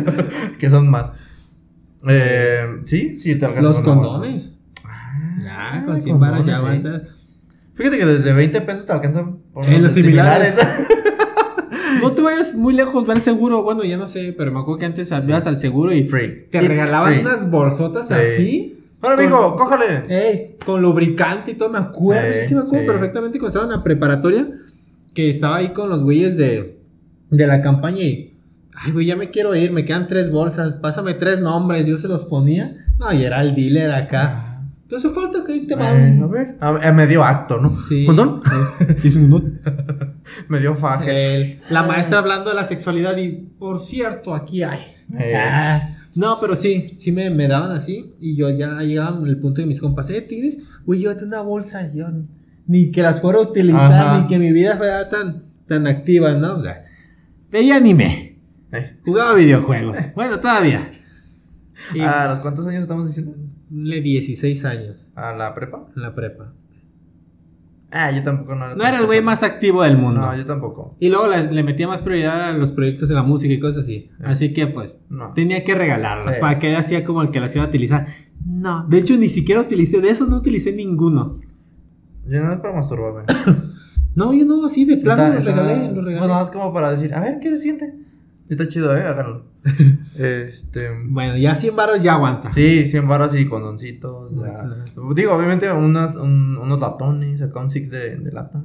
[0.58, 1.12] que son más.
[2.08, 4.52] Eh, sí, sí, te alcanza Los condones.
[4.84, 7.02] Ah, Ya, con 100 baros ya aguantas.
[7.74, 10.54] Fíjate que desde 20 pesos te alcanzan por En los similares.
[10.54, 10.86] similares.
[12.02, 13.62] No te vayas muy lejos, va al seguro.
[13.62, 16.48] Bueno, ya no sé, pero me acuerdo que antes ibas al seguro y Free.
[16.50, 17.20] te It's regalaban free.
[17.22, 18.14] unas bolsotas Sí.
[18.14, 18.78] así.
[19.00, 20.02] Bueno, Con- mijo, cójale.
[20.08, 22.42] Ey, con lubricante y todo, me acuerdo.
[22.42, 24.48] Sí, sí, me acuerdo perfectamente cuando estaba en la preparatoria.
[25.14, 26.78] Que estaba ahí con los güeyes de,
[27.30, 28.33] de la campaña y.
[28.76, 32.08] Ay, güey, ya me quiero ir, me quedan tres bolsas, pásame tres nombres, yo se
[32.08, 32.76] los ponía.
[32.98, 34.50] No, y era el dealer acá.
[34.82, 37.70] Entonces falta que ahí te va Eh, a ver, a- eh, me dio acto, ¿no?
[37.88, 38.04] Sí.
[38.04, 38.42] ¿Condón?
[39.02, 39.60] Dice un.
[40.48, 41.36] Me dio faje.
[41.36, 44.80] El- la maestra hablando de la sexualidad y, por cierto, aquí hay.
[45.18, 45.34] Eh.
[45.36, 49.60] Ah, no, pero sí, sí me, me daban así y yo ya llegaba al punto
[49.60, 52.06] de mis compas, eh, tienes, güey, llévate una bolsa, y yo
[52.66, 54.20] ni que las fuera a utilizar, Ajá.
[54.20, 56.56] ni que mi vida fuera tan, tan activa, ¿no?
[56.56, 56.84] O sea,
[57.50, 58.33] veía anime,
[58.74, 58.96] Eh.
[59.04, 60.90] jugaba videojuegos, bueno, todavía.
[61.94, 63.34] Y ¿A los cuántos años estamos diciendo?
[63.70, 65.86] le 16 años ¿A la prepa?
[65.96, 66.52] la prepa.
[67.90, 68.74] Ah, yo tampoco no era.
[68.74, 70.20] No era el güey más activo del mundo.
[70.20, 70.96] No, yo tampoco.
[70.98, 73.84] Y luego le, le metía más prioridad a los proyectos de la música y cosas
[73.84, 74.10] así.
[74.22, 75.32] Así que pues No.
[75.32, 76.40] tenía que regalarlas Sí.
[76.40, 78.06] para que él hacía como el que las iba a utilizar.
[78.44, 81.38] No, de hecho ni siquiera utilicé, de esos no utilicé ninguno.
[82.26, 83.22] Yo no es para masturbarme.
[84.16, 86.20] No, yo no, así de plano los regalé, los Pues regalé.
[86.28, 87.94] nada más como para decir, a ver, ¿qué se siente?
[88.48, 89.02] Está chido, ¿eh?
[89.02, 89.44] Háganlo.
[90.16, 90.90] este...
[91.08, 92.50] Bueno, ya 100 baros ya aguanta.
[92.50, 94.32] Sí, 100 varas y condoncitos.
[95.14, 98.62] Digo, obviamente unas, un- unos latones, acá un six de, de lata.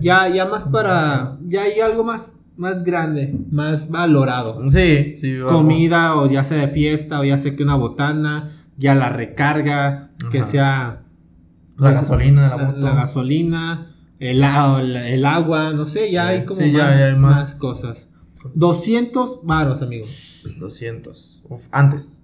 [0.00, 4.62] Ya, ya más para, ya hay algo más, más grande, más valorado.
[4.68, 5.36] Sí, sí.
[5.36, 5.48] algo.
[5.50, 10.10] Comida o ya sea de fiesta o ya sea que una botana, ya la recarga,
[10.30, 11.00] que sea
[11.78, 12.78] La gasolina de la moto.
[12.80, 13.86] la gasolina,
[14.18, 17.16] el, el, el agua, no sé, ya Sí, hay como sí, ya- más, ya hay
[17.16, 17.30] más.
[17.42, 18.06] más cosas.
[18.54, 20.06] 200 varos, amigo.
[20.58, 21.42] 200.
[21.48, 22.16] Uf, antes.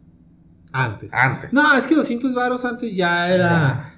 [0.72, 1.12] Antes.
[1.12, 1.52] Antes.
[1.52, 3.94] No, es que 200 varos antes ya era...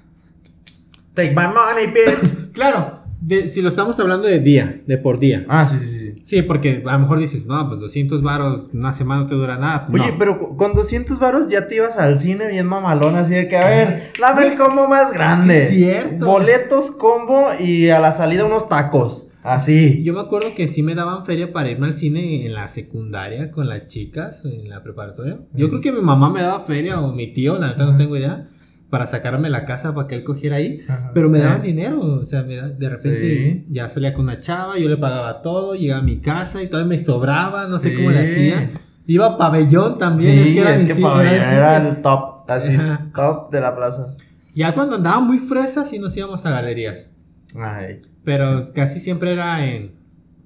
[1.13, 2.51] Take my money, bitch.
[2.53, 5.45] Claro, de- si lo estamos hablando de día, de por día.
[5.47, 5.99] ah, sí, sí, sí.
[5.99, 6.23] sí.
[6.25, 9.57] Sí, porque a lo mejor dices, no, pues 200 varos, una semana no te dura
[9.57, 9.87] nada.
[9.91, 10.17] Oye, No.
[10.19, 13.65] pero con 200 varos ya te ibas al cine bien mamalón, así de que, a
[13.67, 15.67] ver, dame el combo más grande.
[15.69, 16.25] Sí, cierto.
[16.25, 19.27] Boletos, combo y a la salida unos tacos.
[19.43, 20.03] Así.
[20.03, 23.51] Yo me acuerdo que sí me daban feria para irme al cine en la secundaria
[23.51, 25.39] con las chicas, en la preparatoria.
[25.53, 28.17] Yo creo que mi mamá me daba feria o mi tío, la neta no tengo
[28.17, 28.49] idea,
[28.89, 30.81] para sacarme la casa para que él cogiera ahí.
[30.87, 31.11] Ajá.
[31.13, 31.67] Pero me daban Eh.
[31.67, 33.65] dinero, o sea, me da- de repente Sí.
[33.73, 36.89] ya salía con una chava, yo le pagaba todo, llegaba a mi casa y todavía
[36.89, 37.95] me sobraba, no sé Sí.
[37.95, 38.71] cómo le hacía.
[39.05, 41.77] Iba a pabellón también, sí, es que era mi que ci- para era el era
[41.77, 41.89] cine.
[41.89, 43.09] el top, así, Ajá.
[43.15, 44.15] top de la plaza.
[44.55, 47.09] Ya cuando andaba muy fresa sí nos íbamos a galerías,
[47.55, 48.01] Ay.
[48.23, 49.91] Pero casi siempre era en,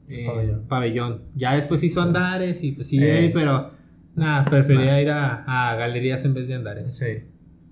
[0.09, 0.65] en Pabellón.
[0.67, 1.21] pabellón.
[1.35, 3.31] Ya después hizo andares y pues sí, Eh.
[3.33, 3.71] pero
[4.15, 6.95] nada, prefería ir a, a galerías en vez de andares.
[6.95, 7.23] Sí.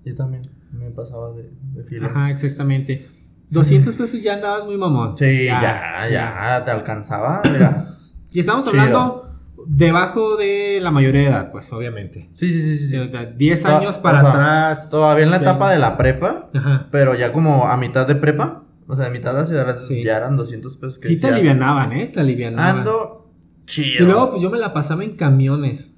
[0.04, 2.08] Yo también me pasaba de, de fila.
[2.08, 3.06] Ajá, exactamente.
[3.50, 5.16] 200 pesos ya andabas muy mamón.
[5.16, 7.98] Sí, ya, ya, te alcanzaba, mira.
[8.32, 8.80] Y estamos Chido.
[8.80, 9.28] hablando
[9.66, 12.30] debajo de la mayoría de edad, pues obviamente.
[12.32, 12.96] Sí, sí, sí, sí.
[12.98, 14.90] O sea, 10 To- años para o sea, atrás.
[14.90, 16.88] Todavía en la etapa de la prepa, Ajá.
[16.90, 20.02] pero ya como a mitad de prepa, o sea, a mitad hacia la, Sí.
[20.02, 22.06] ya eran 200 pesos que Sí te alivianaban, ¿eh?
[22.12, 22.78] Te alivianaban.
[22.80, 23.30] Ando
[23.62, 24.06] Y chido.
[24.06, 25.90] luego pues yo me la pasaba en camiones.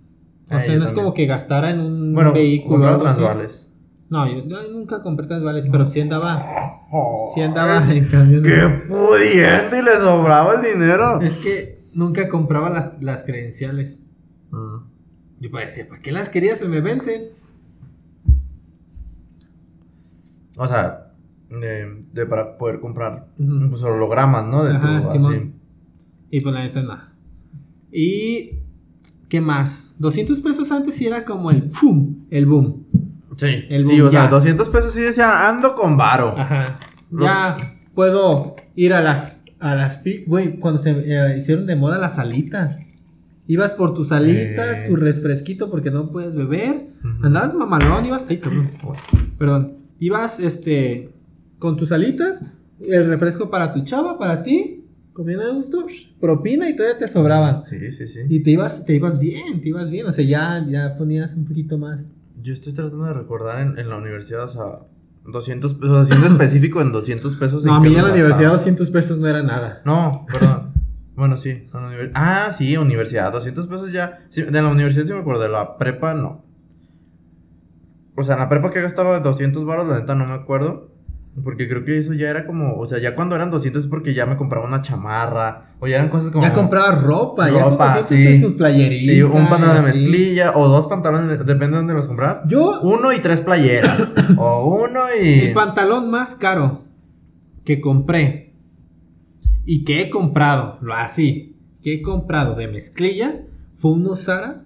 [0.50, 2.98] O Ah, sea, no es como que gastara en un bueno, vehículo.
[2.98, 3.70] transvales.
[4.10, 6.44] No, yo, yo nunca compré transvales, pero sí andaba,
[7.34, 8.52] sí andaba en camiones.
[8.52, 9.78] ¡Qué pudiente!
[9.78, 11.20] Y le sobraba el dinero.
[11.22, 13.98] Es que nunca compraba las, las credenciales.
[14.50, 14.76] Mm.
[15.40, 16.56] Yo decía, ¿para qué las quería?
[16.56, 17.30] Se me vencen.
[20.56, 21.03] O sea,
[21.60, 24.64] de, de para poder comprar pues, hologramas, ¿no?
[24.64, 25.34] De Ajá, tu, Simón.
[25.34, 25.52] así.
[26.30, 27.12] Y pues la neta nada.
[27.92, 28.58] Y
[29.28, 29.94] ¿qué más?
[29.98, 32.26] 200 pesos antes sí era como el ¡pum!
[32.30, 32.84] El boom.
[33.36, 34.28] Sí, El sí, boom, o sea, ya.
[34.30, 36.34] 200 pesos sí decía, ando con varo.
[36.36, 36.78] Ajá.
[37.10, 37.56] Ya
[37.94, 42.78] puedo ir a las a las güey, cuando se eh, hicieron de moda las alitas.
[43.46, 44.84] Ibas por tus alitas, Eh.
[44.88, 46.88] tu refresquito porque no puedes beber.
[47.00, 47.26] Ujú.
[47.26, 48.70] Andabas mamalón, ibas, ay, cabrón.
[49.38, 49.74] Perdón.
[50.00, 51.13] Ibas este
[51.64, 52.42] con tus alitas,
[52.78, 55.86] el refresco para tu chava, para ti, comiendo de gusto,
[56.20, 57.62] propina y todavía te sobraban.
[57.62, 58.20] Sí, sí, sí.
[58.28, 61.46] Y te ibas, te ibas bien, te ibas bien, o sea, ya, ya ponías un
[61.46, 62.04] poquito más.
[62.42, 64.62] Yo estoy tratando de recordar en, en la universidad, o sea,
[65.24, 67.64] 200 pesos, haciendo específico en 200 pesos.
[67.64, 68.58] No, a ¿en qué mí en la universidad gastaba?
[68.58, 69.80] 200 pesos no era nada.
[69.86, 70.72] No, perdón.
[71.16, 71.66] bueno, sí.
[72.12, 73.32] Ah, sí, universidad.
[73.32, 74.26] 200 pesos ya.
[74.28, 76.44] Sí, de la universidad sí me acuerdo, de la prepa no.
[78.16, 80.93] O sea, en la prepa que gastaba 200 baros, la neta no me acuerdo.
[81.42, 84.14] Porque creo que eso ya era como, o sea, ya cuando eran 200 es porque
[84.14, 85.74] ya me compraba una chamarra.
[85.80, 86.46] O ya eran cosas como...
[86.46, 88.24] Ya compraba ropa, ya Ropa, 200 sí.
[88.24, 89.14] pesos playeritas.
[89.14, 92.42] Sí, un pantalón de mezclilla o dos pantalones, depende de dónde los comprabas.
[92.46, 94.12] Yo, Uno y tres playeras.
[94.38, 95.40] o uno y.
[95.40, 96.84] el pantalón más caro
[97.64, 98.54] que compré
[99.64, 103.42] y que he comprado, lo así, que he comprado de mezclilla,
[103.74, 104.64] fue uno Sara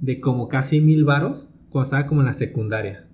[0.00, 3.06] de como casi mil varos cuando estaba como en la secundaria.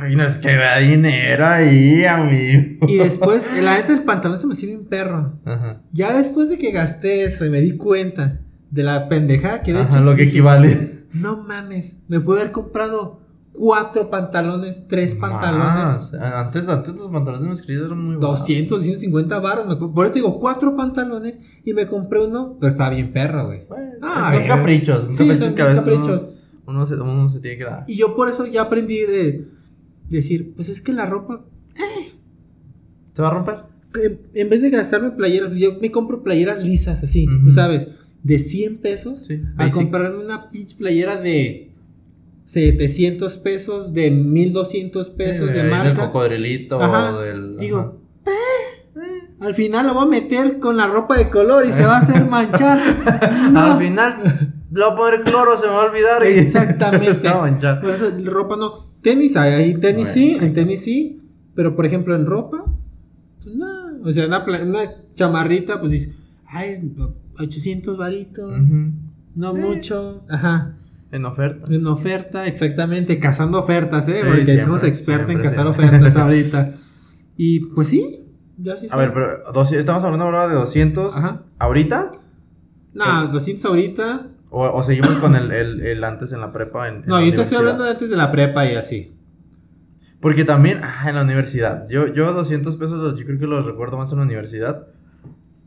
[0.00, 2.86] Ay, no es que vea dinero ahí, amigo.
[2.86, 5.32] Y después, la neta del pantalón se me hacía bien perro.
[5.44, 5.82] Ajá.
[5.92, 9.82] Ya después de que gasté eso y me di cuenta de la pendejada que había
[9.84, 11.04] Ajá, hecho, lo que equivale.
[11.12, 13.20] No mames, me pude haber comprado
[13.52, 16.12] cuatro pantalones, tres pantalones.
[16.12, 16.14] Más.
[16.14, 18.40] Antes, antes los pantalones de mezclilla eran muy baratos.
[18.40, 19.76] 200, 250 baros.
[19.92, 21.34] Por eso te digo, cuatro pantalones
[21.64, 23.66] y me compré uno, pero estaba bien perro, güey.
[23.66, 25.02] Pues, Ah, son caprichos.
[25.04, 26.22] Son Sí, caprichos son que a veces caprichos.
[26.66, 27.84] Uno, uno se, uno se tiene que dar.
[27.88, 29.48] Y yo por eso ya aprendí de
[30.16, 31.44] decir, pues es que la ropa,
[33.14, 33.56] ¿Se va a romper?
[34.34, 37.86] en vez de gastarme playeras, yo me compro playeras lisas así, tú sabes,
[38.22, 39.40] de 100 pesos Sí.
[39.56, 41.72] a comprarme una pinche playera de
[42.46, 45.88] 700 pesos, de 1200 pesos Sí, de marca.
[45.88, 46.80] Del cocodrilito.
[46.82, 47.20] Ajá.
[47.20, 48.30] Del, Digo, "Eh,
[49.40, 52.00] al final lo voy a meter con la ropa de color y se va a
[52.00, 53.50] hacer manchar.
[53.52, 53.60] No.
[53.74, 56.22] Al final, le voy a poner cloro, se me va a olvidar.
[56.24, 57.10] y- Exactamente.
[57.94, 58.88] Eso ropa no.
[59.02, 61.20] Tenis hay, ahí tenis sí, en tenis sí.
[61.54, 62.64] Pero por ejemplo en ropa,
[63.42, 63.66] pues no.
[64.04, 64.80] O sea, una, una
[65.14, 66.14] chamarrita, pues dices,
[66.46, 66.92] ay,
[67.38, 68.52] 800 varitos,
[69.34, 69.60] no Eh.
[69.60, 70.24] mucho.
[70.28, 70.74] Ajá.
[71.10, 71.72] En oferta.
[71.72, 74.16] En oferta, exactamente, cazando ofertas, ¿eh?
[74.16, 75.86] Sí, Porque siempre, somos expertos en cazar siempre.
[75.88, 76.74] ofertas ahorita.
[77.36, 78.24] Y pues sí,
[78.58, 78.88] ya sí.
[78.90, 81.42] A ver, pero dos- estamos hablando ahora de 200 Ajá.
[81.58, 82.12] ahorita.
[82.94, 84.26] No, 200 ahorita.
[84.50, 86.88] O, o seguimos con el, el- el antes en la prepa.
[86.88, 89.12] En, en No, yo te estoy hablando de antes de la prepa y así.
[90.20, 91.86] Porque también, ah, en la universidad.
[91.88, 94.86] Yo, yo 200 pesos, yo creo que los recuerdo más en la universidad.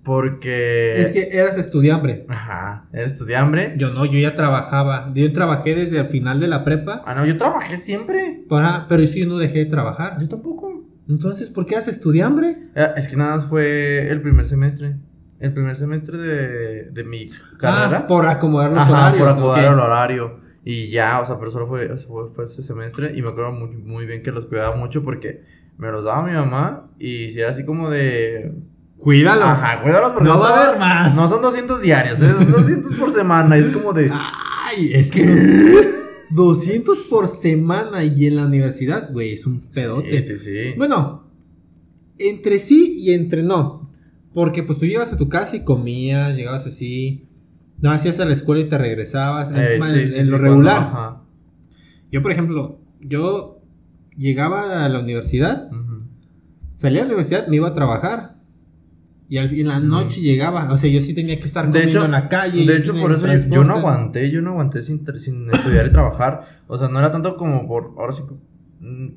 [0.04, 1.00] Porque.
[1.00, 2.26] Es que eras estudiambre.
[2.28, 3.76] Ajá, eres estudiambre.
[3.78, 5.12] Yo no, yo ya trabajaba.
[5.14, 8.44] Yo trabajé desde el final de la prepa, Ah, no, yo trabajé siempre.
[8.50, 10.18] para, pero sí yo no dejé de trabajar.
[10.20, 10.84] Yo tampoco.
[11.08, 12.58] Entonces, ¿por qué eras estudiambre?
[12.76, 14.96] Eh, Es que nada más fue el primer semestre.
[15.42, 17.28] El primer semestre de, de mi
[17.58, 18.00] carrera.
[18.00, 19.20] Ah, por acomodar los Ajá, horarios.
[19.20, 20.40] por acomodar el horario.
[20.64, 23.14] Y ya, o sea, pero solo fue, fue, fue ese semestre.
[23.16, 25.44] Y me acuerdo muy, muy bien que los cuidaba mucho porque
[25.78, 26.92] me los daba mi mamá.
[27.00, 28.54] Y si era así como de.
[29.00, 29.44] Cuídalos.
[29.46, 31.16] Ajá, cuídalos porque No va a haber más.
[31.16, 33.58] No son 200 diarios, es 200 por semana.
[33.58, 34.12] Y es como de.
[34.14, 35.92] Ay, es que
[36.30, 40.22] 200 por semana y en la universidad, güey, es un pedote.
[40.22, 40.74] Sí, sí, sí.
[40.78, 41.24] Bueno,
[42.20, 43.91] entre sí y entre no.
[44.34, 47.26] Porque pues tú llegabas a tu casa y comías, llegabas así,
[47.80, 50.32] no hacías a la escuela y te regresabas, en, Eh, en- sí, sí, en sí,
[50.32, 50.78] lo cuando- regular.
[50.78, 51.22] ajá.
[52.12, 53.60] Yo, por ejemplo, yo
[54.18, 56.04] llegaba a la universidad, Ujú.
[56.76, 58.36] salía a la universidad, me iba a trabajar.
[59.28, 61.72] Y al fin, en la noche llegaba, o sea, yo sí tenía que estar De
[61.72, 62.66] comiendo hecho, en la calle.
[62.66, 65.06] de hecho por eso yo, yo no aguanté, yo no aguanté sin,
[65.52, 66.62] estudiar y trabajar.
[66.68, 68.24] O sea, no era tanto como por, ahora sí,
[68.82, 69.08] mm,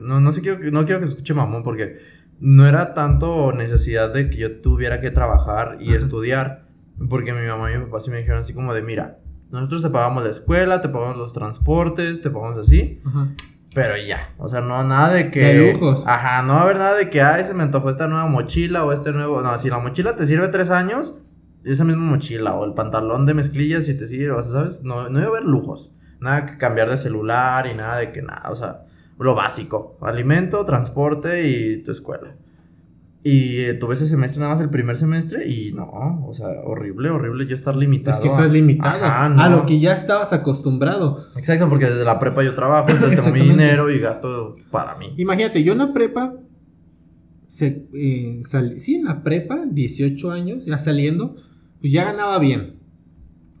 [0.00, 1.98] no, no sé, quiero, no quiero que se escuche mamón porque
[2.42, 5.98] no era tanto necesidad de que yo tuviera que trabajar y Ajá.
[5.98, 6.64] estudiar.
[7.08, 9.18] Porque mi mamá y mi papá sí me dijeron así como de, mira,
[9.50, 13.00] nosotros te pagamos la escuela, te pagamos los transportes, te pagamos así.
[13.06, 13.28] Ajá.
[13.74, 15.40] Pero ya, o sea, no nada de que...
[15.40, 16.02] De lujos.
[16.04, 18.84] Ajá, no va a haber nada de que, ay, se me antojó esta nueva mochila
[18.84, 19.40] o este nuevo...
[19.40, 21.14] No, si la mochila te sirve tres años,
[21.64, 24.82] esa misma mochila o el pantalón de mezclilla si te sirve, o sea, ¿sabes?
[24.82, 25.92] No, no iba a haber lujos.
[26.20, 28.82] Nada que cambiar de celular y nada de que nada, o sea,
[29.18, 29.96] lo básico.
[30.00, 32.36] Alimento, transporte y tu escuela.
[33.24, 37.08] Y eh, tuve ese semestre nada más el primer semestre y no, o sea, horrible,
[37.08, 38.16] horrible yo estar limitado.
[38.16, 41.26] Es que a- estás limitado Ajá, a lo que ya estabas acostumbrado.
[41.36, 45.14] Exacto, porque desde la prepa yo trabajo, entonces tengo mi dinero y gasto para mí.
[45.18, 46.34] Imagínate, yo en la prepa,
[47.46, 51.36] se, eh, sal- sí, en la prepa, 18 años, ya saliendo,
[51.80, 52.80] pues ya ganaba bien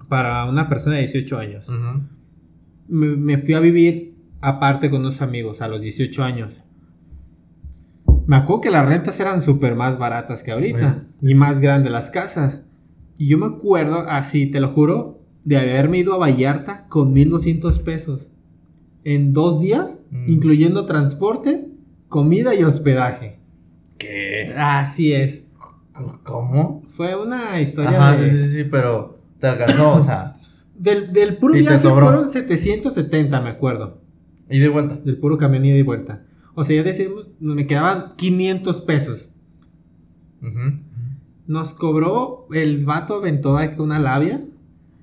[0.08, 1.68] para una persona de 18 años.
[2.88, 4.11] Me fui a vivir
[4.42, 6.60] aparte con unos amigos a los 18 años.
[8.26, 12.10] Me acuerdo que las rentas eran súper más baratas que ahorita y más grandes las
[12.10, 12.62] casas.
[13.18, 17.78] Y yo me acuerdo, así, te lo juro, de haberme ido a Vallarta con 1200
[17.80, 18.30] pesos
[19.04, 20.30] en dos días, Mm.
[20.30, 21.68] incluyendo transporte,
[22.08, 23.38] comida y hospedaje.
[23.98, 24.52] ¿Qué?
[24.56, 25.42] Así es.
[26.22, 26.82] ¿Cómo?
[26.90, 30.34] Fue una historia Ajá, de- sí, sí, sí, pero te alcanzó, o sea,
[30.74, 34.01] Del, del puro viaje fueron 770, me acuerdo.
[34.52, 34.96] Y de vuelta.
[34.96, 36.24] Del puro camión ida y vuelta.
[36.54, 39.28] O sea, ya decimos, me quedaban 500 pesos.
[41.46, 44.44] Nos cobró, el vato aventó una labia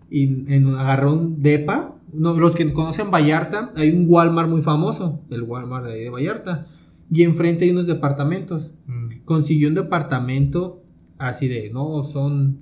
[0.10, 1.96] y en- agarró un depa.
[2.14, 6.10] No, los que conocen Vallarta, hay un Walmart muy famoso, el Walmart de ahí de
[6.10, 6.68] Vallarta.
[7.12, 8.72] Y enfrente hay unos departamentos.
[8.88, 9.26] Mm.
[9.26, 10.82] Consiguió un departamento
[11.18, 12.60] así de, no, son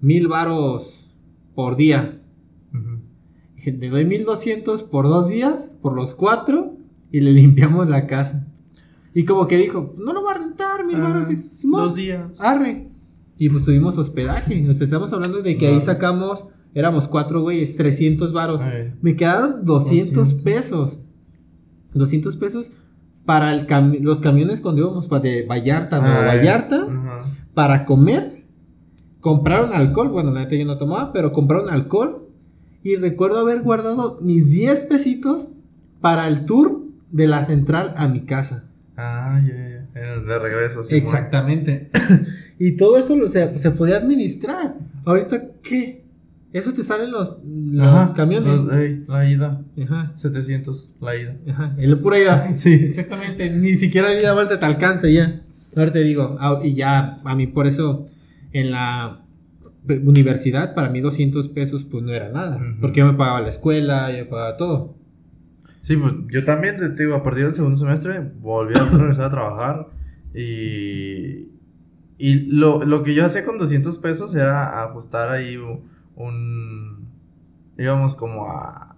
[0.00, 1.10] mil varos
[1.54, 2.20] por día.
[3.78, 6.76] Le doy 1200 por dos días, por los cuatro,
[7.10, 8.46] y le limpiamos la casa.
[9.14, 11.30] Y como que dijo, no lo va a rentar, mil Ah, varos.
[11.30, 12.40] y- Simón, Dos días.
[12.40, 12.88] Arre.
[13.38, 14.74] Y pues tuvimos hospedaje.
[14.74, 16.44] Sea, estamos hablando de que ahí sacamos,
[16.74, 18.60] éramos cuatro güeyes, 300 varos.
[19.02, 20.42] Me quedaron 200 200.
[20.42, 20.98] pesos.
[21.94, 22.70] 200 pesos
[23.24, 26.38] para el cami- los camiones cuando íbamos pa- de Vallarta a Nueva Ay.
[26.38, 27.24] Vallarta Ajá.
[27.54, 28.44] para comer.
[29.20, 30.08] Compraron alcohol.
[30.08, 32.23] Bueno, la neta yo no tomaba, pero compraron alcohol.
[32.84, 35.48] Y recuerdo haber guardado mis 10 pesitos
[36.00, 38.64] para el tour de la central a mi casa.
[38.96, 40.00] Ah, ya, ya.
[40.00, 40.94] Era De regreso, sí.
[40.94, 41.90] Exactamente.
[42.58, 44.76] y todo eso lo- se, se podía administrar.
[45.04, 46.04] Ahorita, ¿qué?
[46.52, 48.54] Eso te salen los, los Ajá, camiones.
[48.62, 49.62] los- la ida.
[49.82, 51.36] Ajá, 700, la ida.
[51.50, 51.74] ajá.
[51.78, 52.52] El pura ida.
[52.56, 52.72] Sí.
[52.74, 53.50] Exactamente.
[53.50, 55.40] Ni siquiera el ida vuelta te alcanza ya.
[55.74, 58.06] Ahora te digo, y ya, a mí por eso,
[58.52, 59.23] en la
[59.88, 62.58] universidad, para mí 200 pesos, pues no era nada.
[62.80, 64.96] Porque yo me pagaba la escuela, yo pagaba todo.
[65.82, 69.30] Sí, pues yo también, te digo, a partir del segundo semestre volví a regresar a
[69.30, 69.86] trabajar
[70.34, 71.48] y...
[72.16, 75.88] Y lo, lo que yo hacía con 200 pesos era ajustar ahí un...
[76.14, 77.08] un-
[77.76, 78.94] íbamos como a,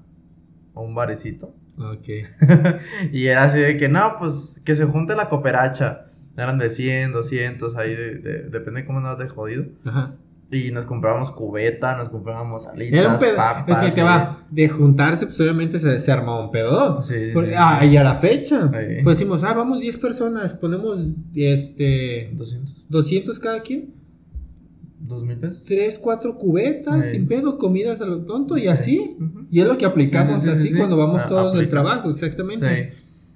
[0.74, 1.54] a un barecito.
[1.78, 2.08] Ok.
[3.12, 6.02] y era así de que, no, pues que se junte la cooperacha.
[6.36, 9.64] Eran de 100, 200, ahí de, de- depende de cómo andas de jodido.
[9.86, 10.14] Ajá.
[10.50, 13.36] Y nos comprábamos cubeta, nos comprábamos alitas, Era un pedo.
[13.36, 13.82] papas.
[13.82, 17.02] es que te va, de juntarse, pues obviamente se, se armaba un pedo.
[17.02, 20.98] Sí, sí, ah, y a la fecha, pues decimos, ah, vamos 10 personas, ponemos
[21.34, 22.84] este 200.
[22.88, 23.94] 200 cada quien,
[25.00, 25.62] 2 mil pesos.
[25.66, 28.68] 3, 4 cubetas, sin pedo, comidas a lo tonto y Sí.
[28.68, 29.16] así.
[29.50, 30.76] Y es lo que aplicamos Sí, sí, sí, así sí, sí.
[30.78, 32.92] cuando vamos Ah, todos del trabajo, exactamente.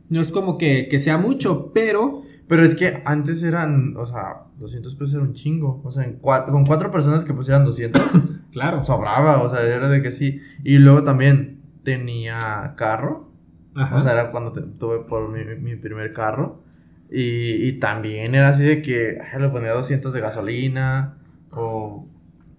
[0.08, 4.42] No es como que, que sea mucho, pero Pero es que antes eran, o sea,
[4.58, 5.80] 200 pesos era un chingo.
[5.84, 8.02] O sea, en cuatro, con cuatro personas que pusieran 200,
[8.52, 8.82] claro.
[8.82, 9.40] sobraba.
[9.42, 10.40] O sea, era de que sí.
[10.64, 13.30] Y luego también tenía carro.
[13.76, 13.96] Ajá.
[13.96, 16.62] O sea, era cuando te- tuve por mi, mi primer carro.
[17.08, 21.18] Y, y también era así de que ay, le ponía 200 de gasolina.
[21.52, 22.08] O,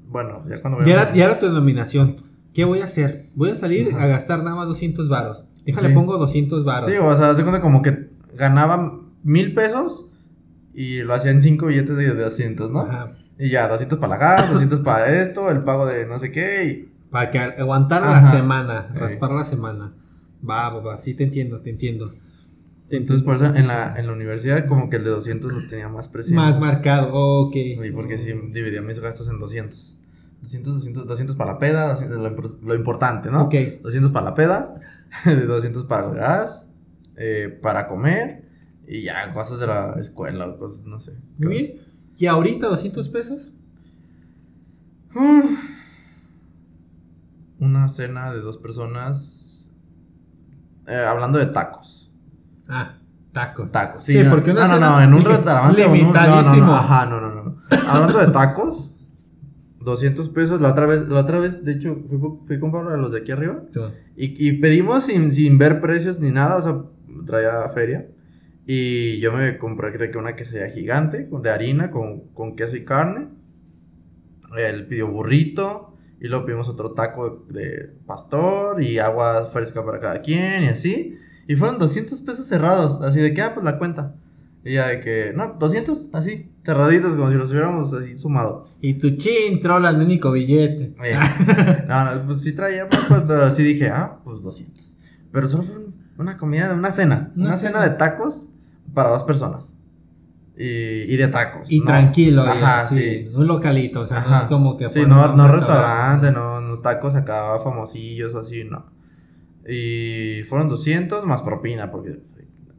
[0.07, 2.15] bueno, ya cuando Ya vayamos era, ya era tu denominación.
[2.53, 3.29] ¿Qué voy a hacer?
[3.35, 4.03] Voy a salir Ajá.
[4.03, 5.45] a gastar nada más 200 varos.
[5.65, 5.93] Déjale, Sí.
[5.93, 6.89] pongo 200 varos.
[6.89, 10.05] Sí, o sea, haz de cuenta como que ganaba mil pesos
[10.73, 12.81] y lo hacía en cinco billetes de, de 200, ¿no?
[12.81, 13.13] Ajá.
[13.37, 16.65] Y ya, 200 para la gas, 200 para esto, el pago de no sé qué.
[16.65, 16.91] Y...
[17.09, 18.99] Para que aguantara la semana, Sí.
[18.99, 19.93] raspar la semana.
[20.47, 22.13] Va, va, va, sí te entiendo, te entiendo.
[22.87, 23.57] Te Entonces, por entiendo.
[23.59, 26.35] eso en la, en la universidad, como que el de 200 lo tenía más presente.
[26.35, 27.55] Más marcado, ok.
[27.55, 29.97] Y porque sí dividía mis gastos en 200.
[30.41, 32.29] 200, 200, 200 para la peda, 200 lo,
[32.67, 33.43] lo importante, ¿no?
[33.43, 33.55] Ok.
[33.83, 34.75] 200 para la peda,
[35.25, 36.69] 200 para el gas,
[37.17, 38.49] eh, para comer
[38.93, 41.13] y ya cosas de la escuela cosas, no sé.
[41.37, 41.75] Bien.
[42.17, 43.53] ¿Y ahorita 200 pesos?
[47.59, 49.37] Una cena de dos personas.
[50.87, 52.11] eh, hablando de tacos.
[52.67, 52.97] Ah,
[53.31, 53.71] tacos.
[53.71, 54.23] Tacos, Sí, sí.
[54.23, 55.85] no, porque una no, no, cena, no, en un restaurante.
[55.85, 56.73] o en un- no, no, no, limitadísimo.
[56.73, 57.55] ajá, no, no, no.
[57.87, 58.91] Hablando de tacos,
[59.79, 60.59] 200 pesos.
[60.59, 63.19] La otra vez, la otra vez, de hecho, fui, fui a comprar a los de
[63.19, 63.61] aquí arriba.
[64.17, 66.81] Y, y pedimos sin, sin ver precios ni nada, o sea,
[67.25, 68.07] traía feria.
[68.65, 72.85] Y yo me compré de que una quesadilla gigante de harina con, con queso y
[72.85, 73.27] carne.
[74.57, 75.87] Él pidió burrito.
[76.19, 81.17] Y luego pedimos otro taco de pastor y agua fresca para cada quien y así.
[81.47, 84.15] Y fueron 200 pesos cerrados, así de que, ah, pues la cuenta.
[84.63, 88.67] Y ya de que, no, 200, así, cerraditos, como si los hubiéramos así sumado.
[88.79, 90.93] Y tu chin, trola, el único billete.
[90.99, 91.15] Oye,
[91.87, 94.95] no, no, pues sí traía, pues, pues, pero sí dije, ah, pues 200.
[95.31, 95.80] Pero solo fue un-
[96.21, 97.31] una comida, una cena.
[97.35, 97.79] Una Una, cena.
[97.81, 97.89] cena.
[97.89, 98.49] de tacos
[98.93, 99.75] para dos personas.
[100.57, 101.71] Y, y de tacos.
[101.71, 101.85] Y ¿no?
[101.85, 103.31] tranquilo, Ajá, así, sí.
[103.33, 104.39] Un localito, o sea, no Ajá.
[104.41, 104.89] es como que.
[104.89, 108.85] Sí, no, no restaurante, no, no tacos acá famosillos o así, no.
[109.67, 112.19] Y fueron 200 más propina, porque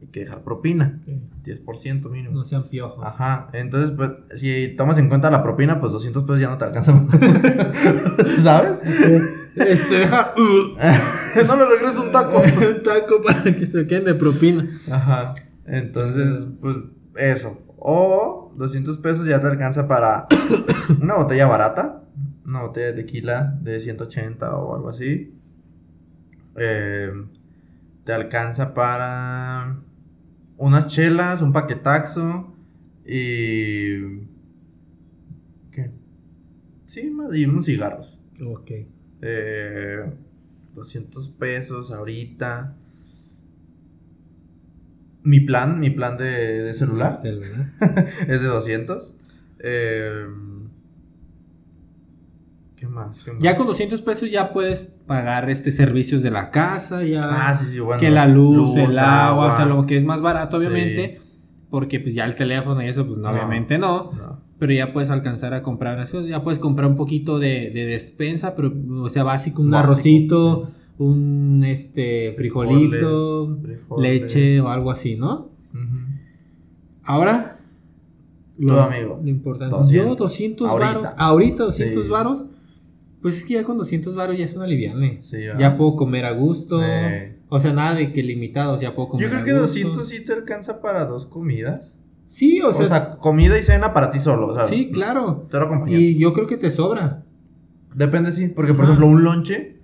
[0.01, 0.99] hay que dejar propina.
[1.05, 1.21] Sí.
[1.43, 2.35] 10% mínimo.
[2.35, 3.03] No sean piojos.
[3.05, 6.63] Ajá, entonces pues si tomas en cuenta la propina, pues 200 pesos ya no te
[6.65, 7.07] alcanzan.
[8.43, 8.81] ¿Sabes?
[9.55, 10.33] Este, deja.
[10.37, 12.39] uh, no le regreso un taco.
[12.57, 14.67] un taco para que se queden de propina.
[14.91, 15.35] Ajá.
[15.65, 16.77] Entonces, pues
[17.15, 17.59] eso.
[17.77, 20.27] O 200 pesos ya te alcanza para
[21.01, 22.03] una botella barata.
[22.45, 25.33] Una botella de tequila de 180 o algo así.
[26.55, 27.11] Eh,
[28.03, 29.79] te alcanza para
[30.57, 32.53] unas chelas, un paquetaxo
[33.05, 34.19] y...
[35.71, 35.91] ¿Qué?
[36.87, 38.19] Sí, más- y unos cigarros.
[38.45, 38.71] Ok.
[39.25, 40.03] Eh,
[40.75, 42.75] 200 pesos ahorita.
[45.23, 46.25] Mi plan, mi plan de,
[46.63, 47.67] de celular Celular.
[48.27, 49.15] es de 200.
[49.59, 50.25] Eh,
[52.75, 53.19] ¿Qué más?
[53.23, 53.41] ¿Qué más?
[53.41, 57.21] Ya con 200 pesos ya puedes pagar este servicios de la casa, ya.
[57.23, 57.99] Ah, sí, sí, bueno.
[58.01, 60.65] que la luz, el agua, o sea, lo que es más barato, Sí.
[60.65, 61.21] obviamente.
[61.69, 63.35] Porque pues ya el teléfono y eso, pues no, No.
[63.35, 64.11] obviamente no.
[64.11, 64.42] No.
[64.59, 66.29] Pero ya puedes alcanzar a comprar unas cosas.
[66.29, 70.71] Ya puedes comprar un poquito de, de despensa, pero, o sea, básico, un Básico, arrocito,
[70.99, 74.21] un este frijolito, frijoles.
[74.21, 75.49] leche o algo así, ¿no?
[77.03, 77.59] Ahora,
[78.57, 79.75] lo, amigo, lo importante.
[79.75, 80.07] 200.
[80.09, 80.93] Yo, 200 Ahorita.
[80.93, 81.07] varos.
[81.17, 82.09] Ahorita, 200 Sí.
[82.09, 82.45] varos.
[83.21, 85.21] Pues es que ya con 200 varos ya es una liviane.
[85.21, 86.79] Sí, Ya puedo comer a gusto.
[87.49, 89.67] O sea, nada de que limitados, ya puedo comer Yo creo a que gusto.
[89.67, 91.99] 200 sí te alcanza para dos comidas.
[92.33, 94.47] Sí, o O sea, sea, comida y cena para ti solo.
[94.47, 95.45] O sea, sí, claro.
[95.51, 96.01] Te lo acompañan.
[96.01, 97.23] Y yo creo que te sobra.
[97.93, 98.47] Depende, sí.
[98.47, 98.93] Porque, por Ajá.
[98.93, 99.77] ejemplo, un lonche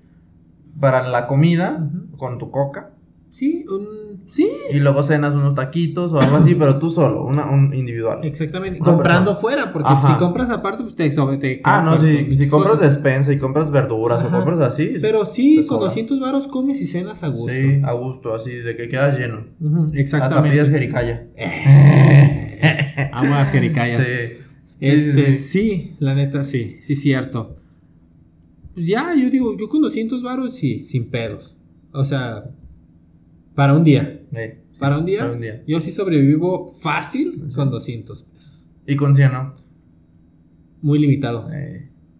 [0.80, 1.88] para la comida
[2.18, 2.90] con tu coca.
[3.30, 4.26] Sí, un...
[4.32, 4.50] sí.
[4.72, 8.22] Y luego cenas unos taquitos o algo así, pero tú solo, una, un individual.
[8.24, 8.82] Exactamente.
[8.82, 9.42] Una Comprando persona.
[9.42, 10.14] fuera, porque Ajá.
[10.14, 12.36] si compras aparte, pues te sobre te Ah, no, sí.
[12.36, 12.96] Si compras cosas.
[12.96, 14.30] despensa y compras verduras Ajá.
[14.30, 14.96] o compras así.
[15.00, 15.86] Pero sí, con sobra.
[15.90, 17.54] 200 varos comes y cenas a gusto.
[17.54, 19.42] Sí, a gusto, así, de que quedas lleno.
[19.62, 20.50] Ujú, Hasta Exactamente.
[20.50, 21.28] pides jericaya.
[23.12, 24.06] Amo las jericayas.
[24.06, 24.46] Sí.
[24.80, 27.58] Este, sí, la neta, sí, sí, cierto.
[28.74, 31.58] Pues ya, yo digo, yo con 200 varos, sí, sin pedos.
[31.92, 32.46] O sea,
[33.56, 34.22] para un día.
[34.80, 35.64] Para un día, Para un día.
[35.68, 38.70] yo sí sobrevivo fácil con 200 pesos.
[38.88, 39.56] Y con 100, ¿no?
[40.82, 41.50] Muy limitado,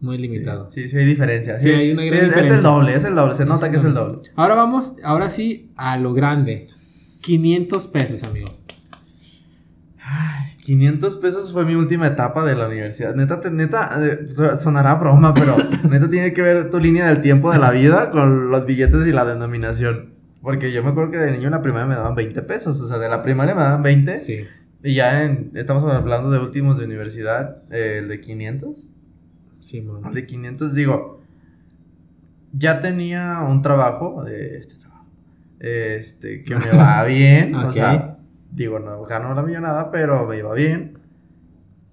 [0.02, 0.70] muy limitado.
[0.72, 1.60] Sí, sí, hay diferencia.
[1.60, 2.58] Sí, hay una gran es, es diferencia.
[2.58, 3.36] el doble, es el doble.
[3.36, 4.20] Se nota que es el doble.
[4.36, 6.68] Ahora vamos, ahora sí, a lo grande.
[7.22, 8.59] 500 pesos, amigo.
[10.70, 13.16] Ay, 500 pesos fue mi última etapa de la universidad.
[13.16, 15.56] Neta, te- neta, eh, so- sonará broma, pero
[15.90, 19.12] neta tiene que ver tu línea del tiempo de la vida con los billetes y
[19.12, 20.14] la denominación.
[20.42, 22.80] Porque yo me acuerdo que de niño en la primaria me daban 20 pesos.
[22.80, 24.22] O sea, de la primaria me daban 20.
[24.22, 24.46] Sí.
[24.84, 28.88] Y ya en- estamos hablando de últimos de universidad, eh, el de 500.
[29.60, 30.02] Sí, man.
[30.08, 31.22] El de 500, digo,
[32.54, 35.06] ya tenía un trabajo, de este trabajo,
[35.60, 37.66] este, que me va bien, Ok.
[37.68, 38.19] o sea,
[38.52, 40.98] digo, no gano la millonada, pero me iba bien.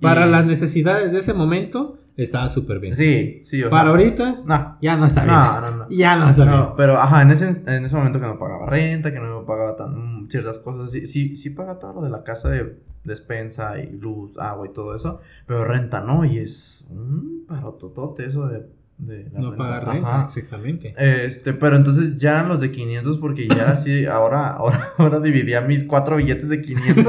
[0.00, 2.94] Para Y- las necesidades de ese momento, estaba súper bien.
[2.96, 5.36] Sí, sí, o Para sea, ahorita, No, ya no está bien.
[5.36, 5.88] no, no, no.
[5.90, 6.64] Ya no está bien.
[6.76, 10.26] Pero ajá, en ese, en ese momento que no pagaba renta, que no pagaba tan,
[10.30, 14.36] ciertas cosas, sí, sí, sí paga todo lo de la casa de despensa y luz,
[14.38, 18.66] agua y todo eso, pero renta no, y es un parototote eso de,
[18.98, 19.56] de la No renta.
[19.64, 20.24] pagar renta, Ajá.
[20.24, 20.94] exactamente.
[20.98, 25.20] Este, pero entonces ya eran los de 500 porque ya era así, ahora, ahora, ahora
[25.20, 27.04] dividía mis cuatro billetes de 500.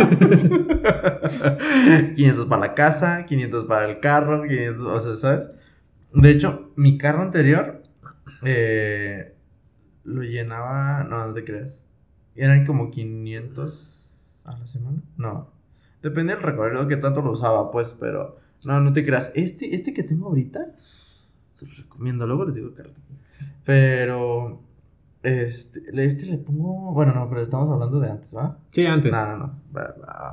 [2.16, 5.50] 500 para la casa, 500 para el carro, 500, o sea, ¿sabes?
[6.14, 7.82] De hecho, mi carro anterior
[8.44, 9.34] eh,
[10.04, 11.82] lo llenaba, no, no te creas.
[12.36, 15.00] Eran como 500 a la semana.
[15.18, 15.50] No,
[16.02, 19.32] depende del recorrido que tanto lo usaba, pues, pero no, no te creas.
[19.36, 20.68] Este, este que tengo ahorita,
[21.58, 22.96] se los recomiendo, luego les digo, Carlos.
[23.66, 24.62] Pero,
[25.24, 28.58] este, este le pongo, bueno, no, pero estamos hablando de antes, ¿va?
[28.72, 29.12] Sí, antes.
[29.12, 29.60] No, no, no.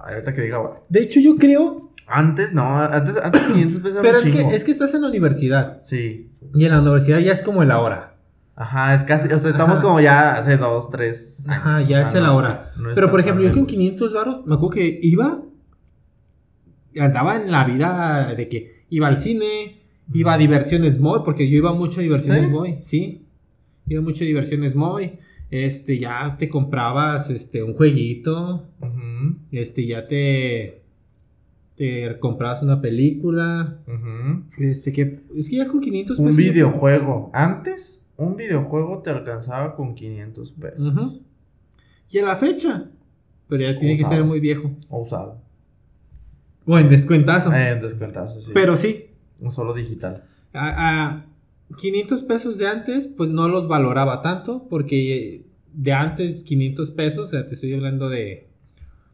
[0.06, 0.80] Ahorita que diga ahora.
[0.88, 1.90] De hecho, yo creo.
[2.06, 5.08] Antes, no, antes, antes 500 pesos era Pero es que, es que estás en la
[5.08, 5.80] universidad.
[5.84, 6.30] Sí.
[6.54, 8.14] Y en la universidad ya es como el ahora.
[8.56, 9.82] Ajá, es casi, o sea, estamos Ajá.
[9.82, 11.58] como ya hace dos, tres años.
[11.60, 12.70] Ajá, ya o sea, es el no- ahora.
[12.76, 13.70] no Pero por ejemplo, yo con lejos.
[13.72, 15.40] 500 varos, me acuerdo que iba.
[17.00, 20.40] Andaba en la vida de que iba al cine, iba a Ujú.
[20.42, 22.50] diversiones Moy, porque yo iba mucho a diversiones ¿Sí?
[22.50, 23.22] Moy, sí.
[23.88, 25.18] Iba mucho a diversiones Moy.
[25.50, 28.64] Este, ya te comprabas este, un jueguito.
[29.52, 30.80] Este, ya te.
[31.76, 33.78] Te comprabas una película.
[34.58, 35.20] Este, que.
[35.36, 37.30] Es que ya con 500 Un pesos ya- videojuego.
[37.32, 41.20] Antes, un videojuego te alcanzaba con 500 pesos.
[42.10, 42.90] Y en la fecha.
[43.48, 44.70] Pero ya tiene que ser muy viejo.
[44.88, 45.40] O usado.
[46.64, 47.52] O en descuentazo.
[47.52, 48.52] Eh, en descuentazo, sí.
[48.54, 49.06] Pero sí,
[49.44, 50.24] Un solo digital.
[50.52, 51.26] a, a
[51.78, 57.28] 500 pesos de antes, pues no los valoraba tanto, porque de antes 500 pesos, o
[57.28, 58.48] sea, te estoy hablando de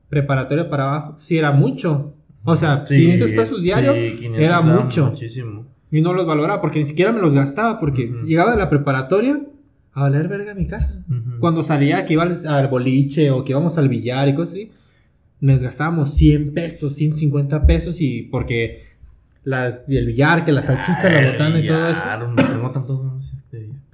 [0.08, 2.14] preparatoria para abajo, sí era mucho.
[2.44, 5.06] O sea, Sí, 500 pesos diario sí, 500 era mucho.
[5.10, 5.66] Muchísimo.
[5.90, 9.40] y no los valoraba, porque ni siquiera me los gastaba, porque llegaba de la preparatoria
[9.92, 11.04] a valer verga mi casa.
[11.40, 14.70] Cuando salía que iba al boliche o que íbamos al billar y cosas así,
[15.40, 18.89] nos gastábamos 100 pesos, 150 pesos y porque
[19.44, 22.02] las, y el billar, que la salchicha, la botana y todo eso.
[22.02, 23.00] Claro, no tengo tantos.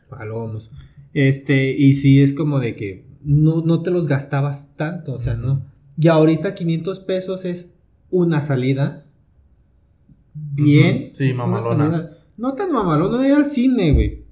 [0.08, 0.70] Palomos.
[1.12, 5.34] Este, y sí es como de que no, no te los gastabas tanto, o sea,
[5.34, 5.62] no.
[5.98, 7.66] Y ahorita 500 pesos es
[8.10, 9.04] una salida.
[10.34, 11.10] Bien.
[11.14, 11.90] Sí, mamalona.
[11.90, 12.18] salida.
[12.36, 14.24] No tan mamalona, no ir al cine, güey.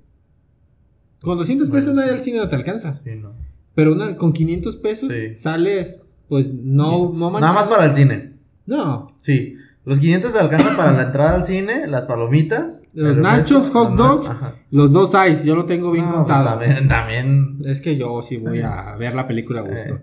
[1.23, 3.01] Con 200 pesos Bueno, no ir al cine no te alcanza.
[3.03, 3.33] Sí, no.
[3.75, 5.37] Pero una, con 500 pesos Sí.
[5.37, 8.33] sales, pues no, no Nada más para el cine.
[8.67, 9.09] No.
[9.21, 9.57] Sí.
[9.85, 13.97] Los 500 te alcanzan para la entrada al cine, las palomitas, Los nachos, refresco, hot
[13.97, 14.31] dogs.
[14.71, 16.59] Los dos size, yo lo tengo bien No, pues contado.
[16.59, 17.59] también, también.
[17.67, 19.95] Es que yo sí voy a ver la película a gusto.
[19.97, 20.03] Eh.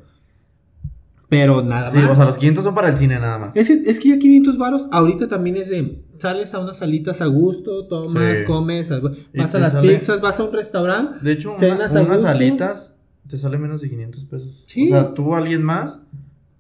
[1.29, 2.11] Pero nada Sí, más.
[2.11, 3.55] o sea, los 500 son para el cine nada más.
[3.55, 7.21] es, que, es que ya 500 varos ahorita también es de sales a unas salitas
[7.21, 8.43] a gusto, tomas, Sí.
[8.45, 8.89] comes,
[9.33, 11.19] vas a las sale- pizzas, vas a un restaurante.
[11.23, 12.27] De hecho, una- cenas a unas gusto.
[12.29, 14.65] alitas te sale menos de 500 pesos.
[14.67, 14.85] Sí.
[14.85, 16.01] O sea, tú, alguien más.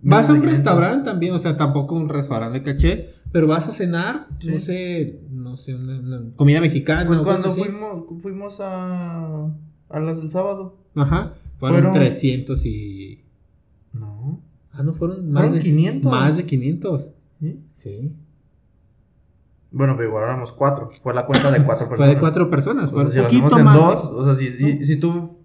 [0.03, 0.57] Vas a un 500.
[0.65, 4.49] restaurante también, o sea, tampoco un restaurante de caché, pero vas a cenar, Sí.
[4.51, 7.05] no sé, no sé, una, una comida mexicana.
[7.07, 9.45] Pues cuando fuimos, fuimos a,
[9.89, 10.77] a las del sábado.
[10.95, 13.23] Ajá, fueron, Fueron- 300 y...
[13.93, 14.41] No.
[14.73, 16.11] Ah, no, fueron más Fueron de 500.
[16.11, 17.11] Más de 500.
[17.39, 17.59] ¿Sí?
[17.73, 18.11] Sí.
[19.71, 20.89] Bueno, pero igual éramos cuatro.
[21.01, 22.15] Fue la cuenta de cuatro Fue personas.
[22.15, 23.77] de cuatro personas, O fue sea, si lo en más.
[23.77, 25.37] dos, o sea, si, si, si tú...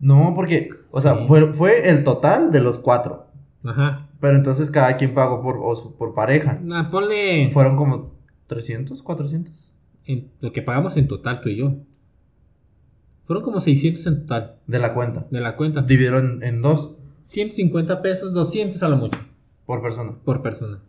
[0.00, 1.24] No, porque, o sea, Sí.
[1.28, 3.23] fue, fue el total de los cuatro.
[3.64, 4.08] Ajá.
[4.20, 6.60] Pero entonces cada quien pagó por, o por pareja.
[6.62, 8.12] Nah, ponle Fueron como
[8.46, 9.72] 300, 400.
[10.06, 11.74] en lo que pagamos en total tú y yo.
[13.26, 15.26] Fueron como 600 en total De la cuenta.
[15.30, 15.82] de la cuenta.
[15.82, 19.18] Dividieron en dos 150 pesos, 200 a lo mucho
[19.66, 20.12] por persona.
[20.24, 20.80] por persona.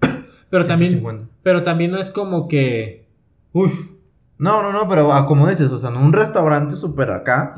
[0.50, 1.28] Pero también, 150.
[1.42, 3.06] pero también no es como que...
[3.52, 3.95] Uf.
[4.38, 7.54] No, no, no, pero ah, como dices, o sea, no un restaurante súper acá,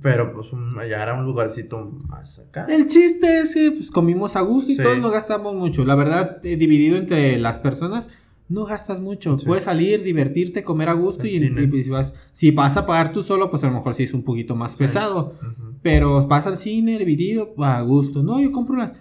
[0.00, 2.66] pero pues un- ya era un lugarcito más acá.
[2.68, 4.82] El chiste es que pues, comimos a gusto y Sí.
[4.82, 5.84] todos no gastamos mucho.
[5.84, 8.08] La verdad, eh, dividido entre las personas,
[8.48, 9.38] no gastas mucho.
[9.38, 9.46] Sí.
[9.46, 11.38] Puedes salir, divertirte, comer a gusto y,
[11.82, 14.22] si, vas, si vas a pagar tú solo, pues a lo mejor sí es un
[14.24, 14.78] poquito más Sí.
[14.78, 15.34] pesado.
[15.40, 15.74] Ujú.
[15.82, 18.22] Pero vas al cine dividido, a gusto.
[18.22, 18.92] No, yo compro la...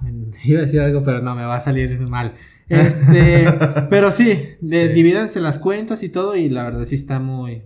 [0.44, 2.34] Iba a decir algo, pero no, me va a salir mal.
[2.70, 3.44] Este,
[3.90, 4.26] pero sí,
[4.60, 4.92] de, Sí.
[4.94, 7.62] divídanse las cuentas y todo y la verdad sí está muy,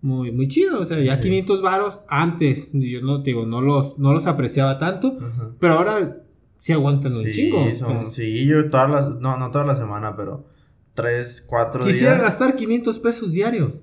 [0.00, 0.80] muy, muy chido.
[0.80, 1.22] O sea, ya Sí.
[1.22, 5.18] 500 varos antes, yo no te digo, no los, no los apreciaba tanto,
[5.60, 6.22] pero ahora
[6.58, 7.74] sí aguantan un Sí, chingo.
[7.74, 10.46] son- sí, yo todas las, no, no toda la semana, pero
[10.94, 12.24] tres, cuatro quisiera días.
[12.26, 13.82] gastar 500 pesos diarios.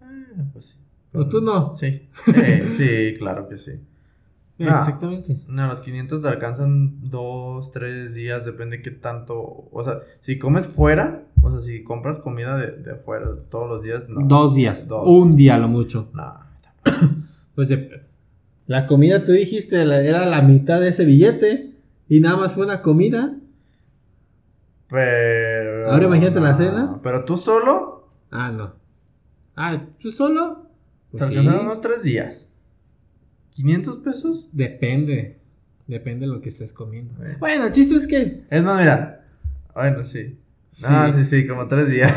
[0.00, 0.78] Eh, pues sí.
[1.12, 1.74] ¿O tú no?
[1.76, 2.32] Sí, sí,
[2.78, 3.72] sí, claro que sí.
[4.58, 5.38] Exactamente.
[5.46, 9.68] No, los 500 te alcanzan dos, tres días, depende qué tanto.
[9.70, 13.82] O sea, si comes fuera, o sea, si compras comida de, de afuera todos los
[13.84, 14.26] días, no.
[14.26, 14.88] Dos días.
[14.88, 15.04] Dos.
[15.06, 16.08] Un día a lo mucho.
[16.12, 16.34] No.
[17.54, 18.02] Pues de-
[18.66, 21.74] la comida, tú dijiste, la- era la mitad de ese billete.
[22.08, 23.34] Y nada más fue una comida.
[24.88, 25.90] Pero.
[25.92, 27.00] Ahora imagínate la cena.
[27.02, 28.72] Pero tú solo, Ah, no.
[29.56, 30.66] Ah, ¿tú solo?
[31.10, 31.36] te Pues sí.
[31.36, 32.47] alcanzaron unos tres días.
[33.62, 34.48] ¿500 pesos?
[34.52, 35.38] Depende.
[35.86, 37.14] Depende de lo que estés comiendo.
[37.16, 37.36] Bueno.
[37.40, 38.44] Bueno, el chiste es que.
[38.50, 39.24] Es más, mira.
[39.74, 40.36] Bueno, sí.
[40.72, 40.84] Sí.
[40.86, 42.12] Ah, sí, sí, como tres días.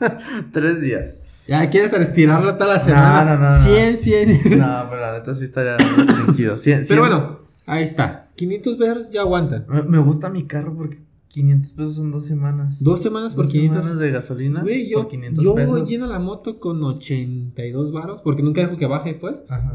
[0.52, 1.18] tres días.
[1.46, 3.36] Ya quieres estirarlo toda la semana.
[3.36, 3.64] no, no, no.
[3.64, 4.58] 100, 100.
[4.58, 6.56] No, pero la neta sí estaría restringido.
[6.56, 8.26] Cien- cien- Pero bueno, ahí está.
[8.36, 9.64] 500 pesos ya aguantan.
[9.68, 12.82] Me, me gusta mi carro porque 500 pesos son dos semanas.
[12.82, 15.88] Dos semanas por Dos 500 semanas de gasolina Güey, yo, por 500 yo pesos.
[15.88, 19.36] lleno la moto con 82 varos porque nunca dejo que baje, pues.
[19.48, 19.74] Ajá.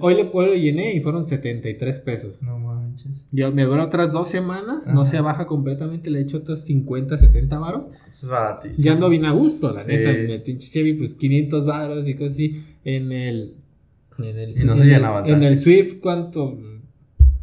[0.00, 2.42] Hoy, le, lo llené y fueron 73 pesos.
[2.42, 3.26] No manches.
[3.32, 7.58] Yo, me dura otras dos semanas, no se baja completamente, le echo otros 50, 70
[7.58, 7.86] varos.
[8.08, 8.84] Eso es baratísimo.
[8.84, 9.88] Ya ando bien a gusto, la Sí.
[9.88, 10.10] neta.
[10.10, 12.62] En el pinche Chevy, pues 500 varos y cosas así.
[12.84, 13.54] En el.
[14.18, 16.58] En el, Y no en se el- En el Swift, ¿cuánto?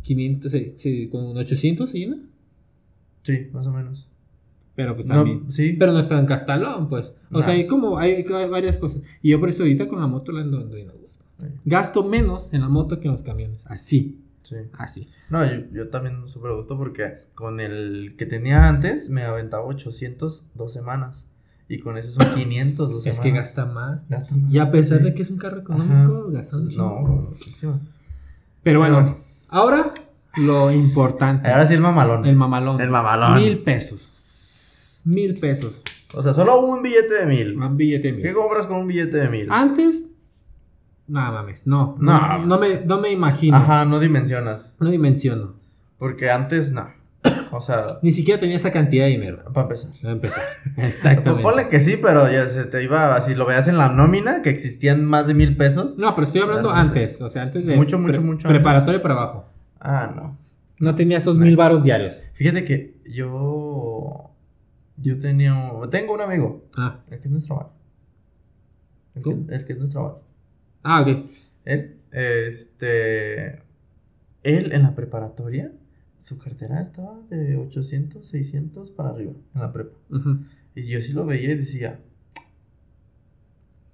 [0.03, 2.17] 500, sí, un 800 se llena.
[3.23, 4.07] Sí, más o menos.
[4.75, 5.51] Pero pues No, también.
[5.51, 5.75] sí.
[5.77, 7.11] Pero no es tan castalón, pues.
[7.31, 9.01] O sea, hay como, hay, hay varias cosas.
[9.23, 10.77] Y yo por eso ahorita con la moto la ando ando
[11.65, 13.61] Gasto menos en la moto que en los camiones.
[13.65, 14.55] Así, Sí.
[14.77, 15.09] así.
[15.29, 20.45] No, yo, yo también súper gusto porque con el que tenía antes me aventaba 800
[20.55, 21.27] dos semanas.
[21.69, 23.23] Y con ese son 500 dos Es semanas.
[23.23, 23.99] que gasta más.
[24.09, 25.03] Gasta más, Y a pesar sí.
[25.03, 26.31] de que es un carro económico, Ajá.
[26.37, 26.83] gasta un chingo.
[27.01, 27.79] No, muchísimo.
[28.63, 29.93] Pero bueno, Pero- ahora
[30.37, 31.49] lo importante.
[31.49, 32.25] Ahora sí el mamalón.
[32.25, 32.79] El mamalón.
[32.79, 33.35] El mamalón.
[33.35, 35.01] Mil pesos.
[35.05, 35.81] Mil pesos.
[36.13, 37.57] O sea, solo un billete de mil.
[37.61, 38.21] Un billete mil.
[38.21, 39.47] ¿Qué compras con un billete de mil?
[39.51, 40.01] Antes,
[41.07, 41.95] nada mames, no.
[41.99, 42.37] No.
[42.39, 43.57] No, no me, no me imagino.
[43.57, 44.75] Ajá, no dimensionas.
[44.79, 45.55] No dimensiono.
[45.97, 46.87] Porque antes, no.
[47.51, 49.43] O sea, Ni siquiera tenía esa cantidad de dinero.
[49.53, 49.91] para empezar.
[50.01, 50.43] Para empezar.
[50.77, 51.43] Exactamente.
[51.43, 54.49] ponle que sí, pero ya se te iba, así lo veas en la nómina, que
[54.49, 55.97] existían más de mil pesos.
[55.97, 57.19] No, pero estoy hablando antes.
[57.21, 57.75] O sea, antes de.
[57.75, 59.45] Mucho, mucho, mucho Preparatorio para abajo.
[59.79, 60.37] Ah, no.
[60.79, 61.45] No tenía esos No.
[61.45, 62.21] mil varos diarios.
[62.33, 64.29] Fíjate que yo.
[64.97, 65.71] Yo tenía.
[65.89, 66.65] Tengo un amigo.
[66.77, 67.67] Ah, El que es nuestro bar.
[69.15, 70.15] El, que, el que es nuestro bar.
[70.87, 71.07] Ah ok.
[71.65, 73.61] Él, este.
[74.43, 75.71] Él en la preparatoria,
[76.19, 79.97] su cartera estaba de 800, 600 para arriba, en la prepa.
[80.73, 81.99] Y yo sí lo veía y decía,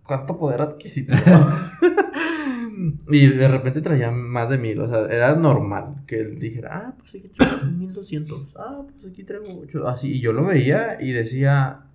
[0.04, 1.18] ¿cuánto poder adquisitivo?
[3.10, 6.94] y de repente traía más de mil, o sea, era normal que él dijera, ah,
[7.00, 11.14] pues aquí traigo 1200, ah, pues aquí traigo 8, así, y yo lo veía y
[11.14, 11.86] decía,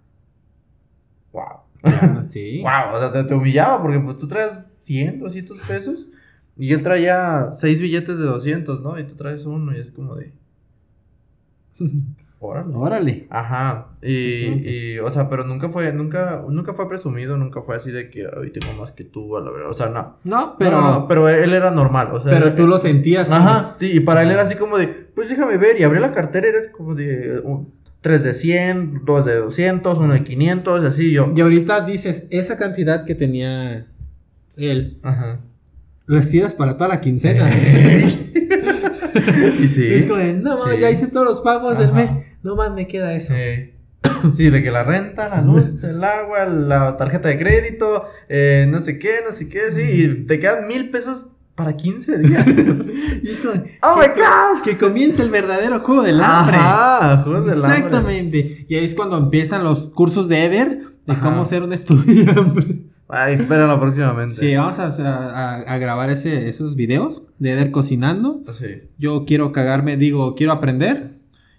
[1.32, 2.60] wow, Ah, sí.
[2.62, 4.52] wow, o sea, te, te humillaba porque pues tú traes
[4.82, 6.08] 100, 200 pesos
[6.56, 8.98] y él traía 6 billetes de 200, ¿no?
[8.98, 10.32] Y tú traes uno y es como de,
[12.40, 12.74] órale.
[12.74, 13.26] Órale.
[13.30, 17.90] Ajá, y, y, o sea, pero nunca fue, nunca, nunca fue presumido, nunca fue así
[17.90, 20.16] de que hoy tengo más que tú, a la verdad, o sea, no.
[20.24, 20.80] No, Pero, pero.
[20.80, 22.30] no, no, pero él era normal, o sea.
[22.30, 23.30] pero él- tú lo sentías.
[23.30, 26.12] Ajá, sí, y para él era así como de, pues déjame ver, y abrí la
[26.12, 30.82] cartera, y eres como de, un, tres de 100, dos de 200, uno de 500,
[30.82, 31.32] y así yo.
[31.34, 33.86] Y ahorita dices, esa cantidad que tenía
[34.58, 35.40] él, Ajá.
[36.06, 37.48] lo estiras para toda la quincena.
[39.60, 39.86] y sí.
[39.86, 40.80] Es como no mames, Sí.
[40.80, 42.10] ya hice todos los pagos del mes.
[42.42, 43.34] No más me queda eso.
[43.34, 43.72] Sí.
[44.36, 48.80] Sí, de que la renta, la luz, el agua, la tarjeta de crédito, eh, no
[48.80, 52.46] sé qué, no sé qué, sí, y te quedan mil pesos para 15 días.
[53.22, 54.62] Y es como, ¡Oh, que, my God!
[54.64, 56.56] que comienza el verdadero juego del hambre.
[56.56, 57.74] Ajá, juegos del hambre.
[57.76, 58.66] Exactamente.
[58.68, 61.20] Y ahí es cuando empiezan los cursos de Eder de Ajá.
[61.22, 62.84] cómo ser un estudiante.
[63.08, 64.34] Ay, espérenlo próximamente.
[64.36, 68.42] Sí, vamos a, a- a grabar ese, esos videos de Eder cocinando.
[68.52, 68.66] Sí.
[68.98, 71.16] Yo quiero cagarme, digo, quiero aprender.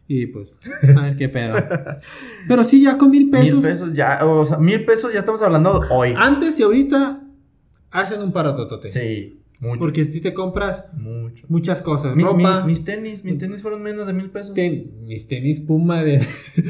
[0.08, 0.54] Y pues,
[0.98, 1.56] a ver qué pedo.
[2.48, 3.54] Pero sí, ya con mil pesos.
[3.54, 6.16] Mil pesos ya, o sea, mil pesos ya estamos hablando hoy.
[6.18, 7.22] Antes y ahorita
[7.92, 8.90] hacen un parototote.
[8.90, 9.80] Sí, mucho.
[9.80, 11.46] Porque si te compras Mucho.
[11.50, 12.16] muchas cosas.
[12.16, 12.62] Mi- ropa.
[12.62, 14.56] mi- mis tenis, mis tenis fueron menos de mil pesos.
[14.56, 16.26] ten- mis tenis Puma de.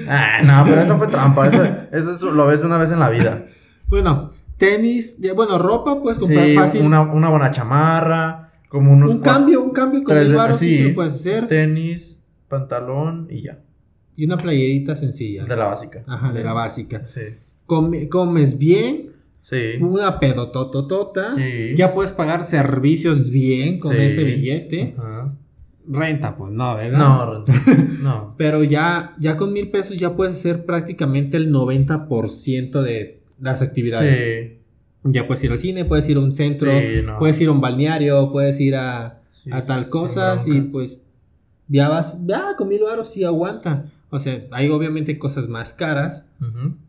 [0.10, 1.48] Ah, no, pero eso fue trampa.
[1.48, 1.64] Eso,
[1.94, 3.46] eso es- lo ves una vez en la vida.
[3.88, 5.18] bueno, tenis.
[5.36, 6.82] Bueno, ropa puedes comprar Sí, fácil.
[6.84, 10.84] una, una buena chamarra, como unos un cambio, un cambio con de- baros sí, que
[10.90, 11.48] lo puedes hacer.
[11.48, 13.60] tenis, pantalón y ya.
[14.16, 15.46] Y una playerita sencilla.
[15.46, 16.04] De la básica.
[16.06, 17.06] Ajá, de la básica.
[17.08, 17.22] Sí.
[17.66, 19.78] Come- comes bien, Sí.
[19.80, 21.34] una pedotototota.
[21.36, 21.74] Sí.
[21.76, 24.02] Ya puedes pagar servicios bien con Sí.
[24.02, 24.94] ese billete.
[24.98, 25.34] Ajá.
[25.92, 27.00] Renta, pues no, ¿verdad?
[27.00, 27.46] No,
[28.04, 28.36] no.
[28.38, 34.18] Pero ya, ya con mil pesos ya puedes hacer prácticamente el 90% de las actividades.
[34.52, 34.56] Sí.
[35.06, 37.18] Ya puedes ir al cine, puedes ir a un centro, Sí, no.
[37.20, 39.50] puedes ir a un balneario, puedes ir a, Sí.
[39.54, 40.98] A tal cosas y pues
[41.70, 43.86] ya vas, ya con mil baros sí aguanta.
[44.10, 46.26] O sea, hay obviamente cosas más caras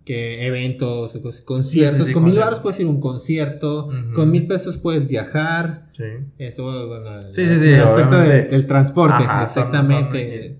[0.05, 2.11] que eventos, cos- conciertos.
[2.11, 5.87] Con mil baros puedes ir a un concierto, con mil pesos puedes viajar.
[5.93, 6.05] Sí.
[6.39, 8.49] Eso, bueno, Sí, sí, sí, el aspecto de- obviamente.
[8.49, 10.49] del transporte, Ajá, son- exactamente.
[10.49, 10.57] son-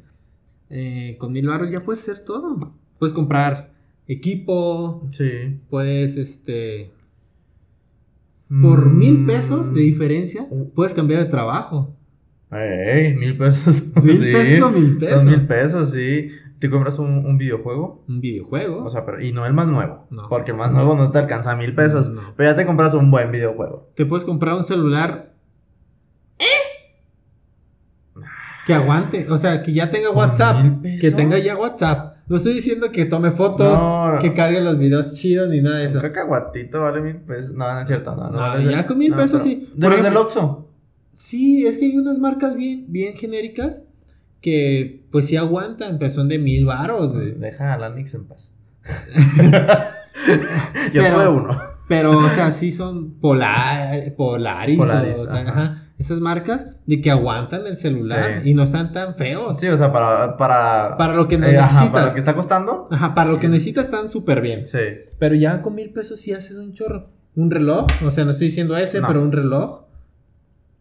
[0.73, 2.73] Eh, con mil baros ya puedes hacer todo.
[3.01, 3.70] Puedes comprar
[4.13, 5.61] equipo, Sí.
[5.69, 6.91] puedes, este,
[8.63, 8.99] por Mm.
[8.99, 11.95] mil pesos de diferencia, puedes cambiar de trabajo.
[12.53, 13.85] Ey, mil pesos.
[14.05, 15.21] Mil Sí, pesos o mil pesos.
[15.23, 16.31] Son mil pesos, sí.
[16.59, 18.05] ¿Te compras un, un videojuego?
[18.09, 18.85] Un videojuego.
[18.85, 20.07] O sea, pero, y no el más nuevo.
[20.11, 20.29] No.
[20.29, 22.11] Porque el más nuevo no te alcanza a mil pesos.
[22.11, 22.35] No.
[22.37, 23.89] Pero ya te compras un buen videojuego.
[23.95, 25.33] te puedes comprar un celular.
[28.67, 32.17] Que aguante, o sea, que ya tenga ¿Con WhatsApp, que tenga ya WhatsApp.
[32.31, 35.87] No estoy diciendo que tome fotos, No, que cargue los videos chidos ni nada de
[35.87, 35.97] eso.
[35.97, 37.53] Un cacahuatito vale mil pesos.
[37.55, 38.15] No, no es cierto.
[38.15, 39.69] No, no, No, vale- ya con mil pesos pero- sí.
[39.75, 40.69] De los del Oxxo.
[41.15, 43.83] Sí, es que hay unas marcas bien, bien genéricas
[44.41, 47.13] que pues sí aguantan, pero son de mil varos.
[47.13, 47.33] güey.
[47.33, 48.55] Deja a Lanix en paz.
[50.93, 51.59] Yo Pero- tuve uno.
[51.89, 55.51] Pero, o sea, sí son Polar, Polaris, Polaris, o, o sea, ajá.
[55.51, 58.51] ajá, esas marcas de que aguantan el celular Sí.
[58.51, 59.59] y no están tan feos.
[59.61, 60.37] Sí, o sea, para.
[60.37, 61.51] Para, Para lo que eh, ajá,
[61.85, 61.89] necesitas.
[61.93, 62.89] para lo que está costando.
[62.91, 64.67] Ajá, para lo que necesitas están súper bien.
[64.67, 64.79] Sí.
[65.19, 67.09] Pero ya con mil pesos sí haces un chorro.
[67.37, 69.07] Un reloj, o sea, no estoy diciendo ese, No.
[69.07, 69.85] pero un reloj.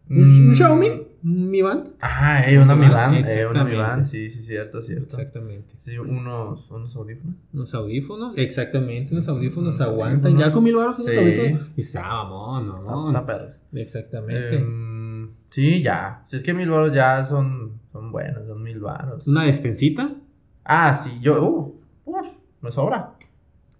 [0.08, 0.54] Un, un Mm.
[0.56, 0.88] Xiaomi,
[1.22, 1.90] Mi Band.
[2.00, 3.28] Ah, eh, una Mi Band.
[3.28, 3.76] Eh, una Mi.
[3.76, 4.06] Band.
[4.06, 5.04] Sí, sí, cierto, cierto.
[5.16, 5.74] Exactamente.
[5.78, 7.48] Sí, unos, unos audífonos.
[7.52, 10.32] Unos audífonos, exactamente, unos audífonos Unos aguantan.
[10.32, 10.40] audífonos.
[10.40, 11.16] Ya con mil baros unos Sí.
[11.18, 11.68] audífonos.
[11.76, 13.10] Y está, mamón, no.
[13.20, 13.48] Está.
[13.74, 14.56] Exactamente.
[14.56, 14.99] Em,
[15.50, 16.22] sí, ya.
[16.26, 19.26] Si es que mil baros ya son, son buenos, son mil baros.
[19.26, 20.12] Una despensita.
[20.64, 21.42] Ah, sí, yo.
[21.42, 21.74] Uh,
[22.06, 22.26] uf,
[22.62, 23.12] me sobra.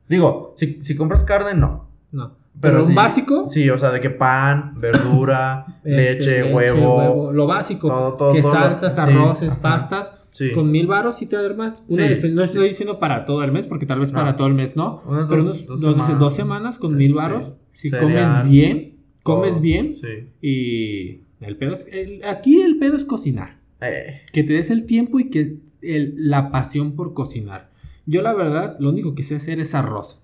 [0.08, 1.88] Digo, si, si compras carne, no.
[2.12, 2.32] No.
[2.60, 3.46] Pero, un sí- básico.
[3.48, 7.30] Sí, o sea, de que pan, verdura, este, leche, huevo.
[7.32, 7.88] Lo básico.
[7.88, 9.62] todo, todo, que todo lo- salsas, sí, arroces, ajá.
[9.62, 10.14] pastas.
[10.32, 10.52] Sí.
[10.52, 11.82] Con mil baros sí te va a dar más.
[11.88, 14.18] Una Sí, no estoy diciendo para todo el mes, porque tal vez No.
[14.18, 15.02] para todo el mes no.
[15.06, 16.18] Unas pero dos- dos dos, semanas.
[16.20, 17.52] dos semanas con mil baros.
[17.72, 19.96] Si Cereal, comes bien, comes bien.
[19.96, 20.30] Sí.
[20.40, 21.86] Y el pedo es.
[21.92, 23.56] el- aquí el pedo es cocinar.
[23.80, 27.70] Eh, Que te des el tiempo y que el- la pasión por cocinar.
[28.06, 30.20] Yo, la verdad, lo único que sé hacer es arroz.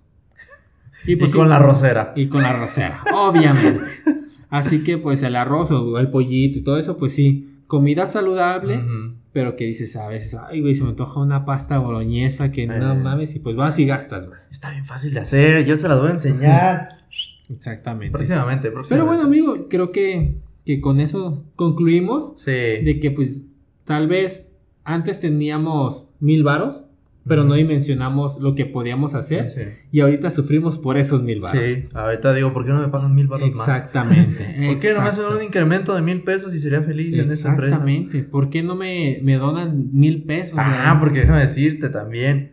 [1.07, 2.13] y pues, con la rosera.
[2.17, 3.81] Y con la rosera, obviamente.
[4.49, 7.53] Así que, pues, el arroz o el pollito y todo eso, pues sí.
[7.67, 8.81] Comida saludable,
[9.33, 12.93] pero que dices a veces, ay, güey, se me antoja una pasta boloñesa que no
[12.93, 12.95] Eh.
[12.97, 14.49] mames, y pues vas y gastas más.
[14.53, 16.89] Está bien fácil de hacer, yo se las voy a enseñar.
[17.51, 18.13] Exactamente.
[18.13, 19.07] próximamente, Pero próximamente.
[19.07, 20.37] bueno, amigo, creo que,
[20.67, 22.35] que con eso concluimos.
[22.37, 22.51] Sí.
[22.51, 23.41] de que pues
[23.85, 24.47] tal vez
[24.85, 26.83] antes teníamos mil varos,
[27.27, 29.61] pero no dimensionamos lo que podíamos hacer Sí.
[29.91, 31.61] y ahorita sufrimos por esos mil varos.
[31.65, 33.67] Sí, ahorita digo, ¿por qué no me pagan mil baros más?
[33.67, 34.45] Exactamente.
[34.69, 37.49] ¿Por qué no me hacen un incremento de mil pesos y sería feliz en esta
[37.49, 37.77] empresa?
[37.77, 38.23] Exactamente.
[38.25, 40.59] ¿Por qué no me, me donan mil pesos?
[40.61, 42.53] Ah, porque déjame decirte también.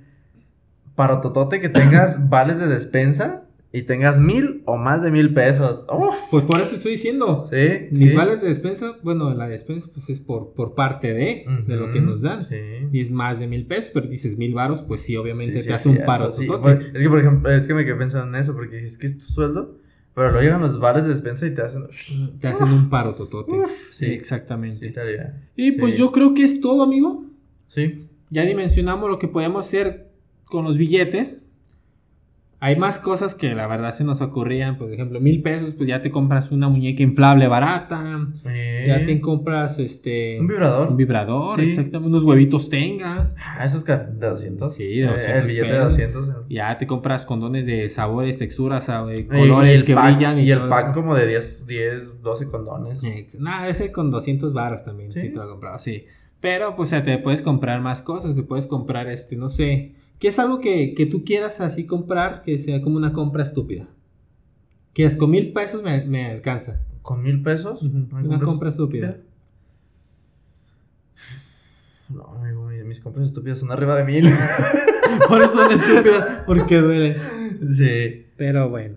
[0.95, 3.42] Para Totote que tengas vales de despensa
[3.75, 5.87] y tengas mil o más de mil pesos.
[5.91, 7.45] Uf, Pues por eso estoy diciendo.
[7.49, 7.87] sí.
[7.91, 8.15] Mis sí.
[8.15, 11.99] vales de despensa, bueno, la despensa pues es por, por parte de, de lo que
[11.99, 12.43] nos dan.
[12.43, 12.55] Sí.
[12.91, 15.73] Y es más de mil pesos, pero dices mil varos, pues sí, obviamente Sí, te
[15.73, 16.29] hace un paro.
[16.31, 16.61] totote.
[16.61, 19.07] Por- Es que, por ejemplo, es que me quedé pensando en eso porque es que
[19.07, 19.79] es tu sueldo,
[20.13, 21.85] pero luego llegan los vales de despensa y te hacen.
[22.39, 23.53] Te hacen un paro totote.
[23.53, 24.05] Uf, sí.
[24.05, 24.93] Exactamente.
[25.55, 27.25] Y pues yo creo que es todo, amigo.
[27.67, 28.05] Sí.
[28.29, 30.09] Ya dimensionamos lo que podemos hacer
[30.45, 31.39] con los billetes.
[32.65, 34.77] Hay más cosas que la verdad se nos ocurrían.
[34.77, 38.25] Por ejemplo, mil pesos, pues ya te compras una muñeca inflable barata.
[38.45, 40.39] Eh, Ya te compras este.
[40.39, 40.87] Un vibrador.
[40.91, 41.67] Un vibrador, Sí.
[41.67, 42.07] exactamente.
[42.07, 43.33] Unos huevitos tenga.
[43.37, 43.97] Ah, esos de
[44.29, 44.73] 200.
[44.73, 45.89] Sí, de Eh, 200 El billete de pesos.
[45.89, 46.29] 200.
[46.29, 46.31] eh.
[46.49, 50.39] Ya te compras condones de sabores, texturas, sabe- Y- colores y que pack- brillan.
[50.39, 53.03] Y el todo pack como de 10, 10 12 condones.
[53.39, 55.19] Nah, ese con 200 baros también, ¿Sí?
[55.19, 56.05] sí, te lo he comprado, sí.
[56.39, 59.95] Pero, pues, o sea, te puedes comprar más cosas, te puedes comprar, este, no sé,
[60.23, 63.89] ¿qué es algo que, que tú quieras así comprar que sea como una compra estúpida?
[64.93, 66.79] Que es con mil pesos me, me alcanza.
[67.01, 67.83] ¿Con mil pesos?
[67.83, 69.17] Ujú, ¿No hay Una compra estúpida.
[72.09, 74.31] No, amigo, mi- mis compras estúpidas son arriba de mil.
[75.27, 77.17] Por eso son estúpidas, porque duele.
[77.67, 78.25] sí.
[78.37, 78.95] Pero bueno.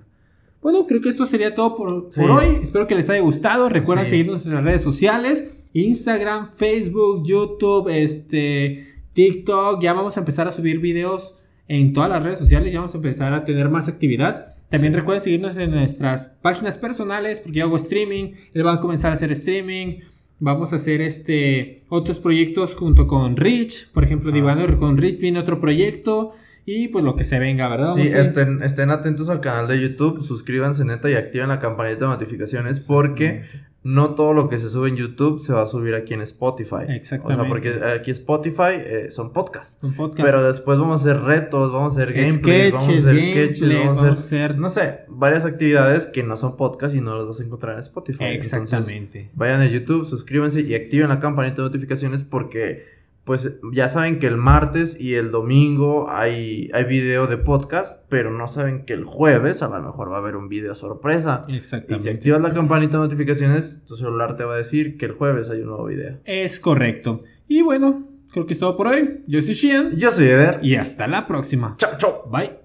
[0.63, 2.21] Bueno, creo que esto sería todo por, Sí.
[2.21, 2.59] por hoy.
[2.63, 3.69] Espero que les haya gustado.
[3.69, 4.11] Recuerden Sí.
[4.11, 5.45] seguirnos en nuestras redes sociales.
[5.73, 9.83] Instagram, Facebook, YouTube, este, TikTok.
[9.83, 11.35] Ya vamos a empezar a subir videos
[11.67, 12.73] en todas las redes sociales.
[12.73, 14.55] Ya vamos a empezar a tener más actividad.
[14.69, 14.99] También Sí.
[15.01, 18.35] recuerden seguirnos en nuestras páginas personales porque yo hago streaming.
[18.55, 20.01] Él va a comenzar a hacer streaming.
[20.39, 23.91] Vamos a hacer este otros proyectos junto con Rich.
[23.93, 24.35] Por ejemplo, Ah.
[24.35, 26.33] Divano con Rich viene otro proyecto.
[26.69, 27.95] Y pues lo que se venga, ¿verdad?
[27.95, 32.01] Sí, Vamos estén, estén atentos al canal de YouTube, suscríbanse neta y activen la campanita
[32.01, 33.45] de notificaciones porque
[33.87, 36.87] no todo lo que se sube en YouTube se va a subir aquí en Spotify.
[36.89, 37.41] Exactamente.
[37.41, 39.79] O sea, porque aquí Spotify eh, son podcasts.
[39.83, 40.23] Un podcast.
[40.27, 43.87] Pero después vamos a hacer retos, vamos a hacer gameplays, vamos a hacer sketches, gameplays,
[43.87, 47.27] vamos a hacer, hacer- no sé, varias actividades que no son podcasts y no las
[47.27, 48.25] vas a encontrar en Spotify.
[48.25, 49.31] Entonces, Exactamente.
[49.35, 52.96] vayan a YouTube, suscríbanse y activen la campanita de notificaciones porque
[53.27, 58.31] pues ya saben que el martes y el domingo hay, hay video de podcast, pero
[58.31, 61.45] no saben que el jueves a lo mejor va a haber un video sorpresa.
[61.49, 62.09] Y si Exactamente.
[62.09, 65.61] activas la campanita de notificaciones, tu celular te va a decir que el jueves hay
[65.63, 66.21] un nuevo video.
[66.25, 67.25] Es correcto.
[67.49, 69.25] Y bueno, creo que es todo por hoy.
[69.27, 69.97] Yo soy Shian.
[69.97, 70.61] Yo soy Eder.
[70.63, 71.75] Y hasta la próxima.
[71.79, 72.31] Chao, chao.
[72.31, 72.53] Bye.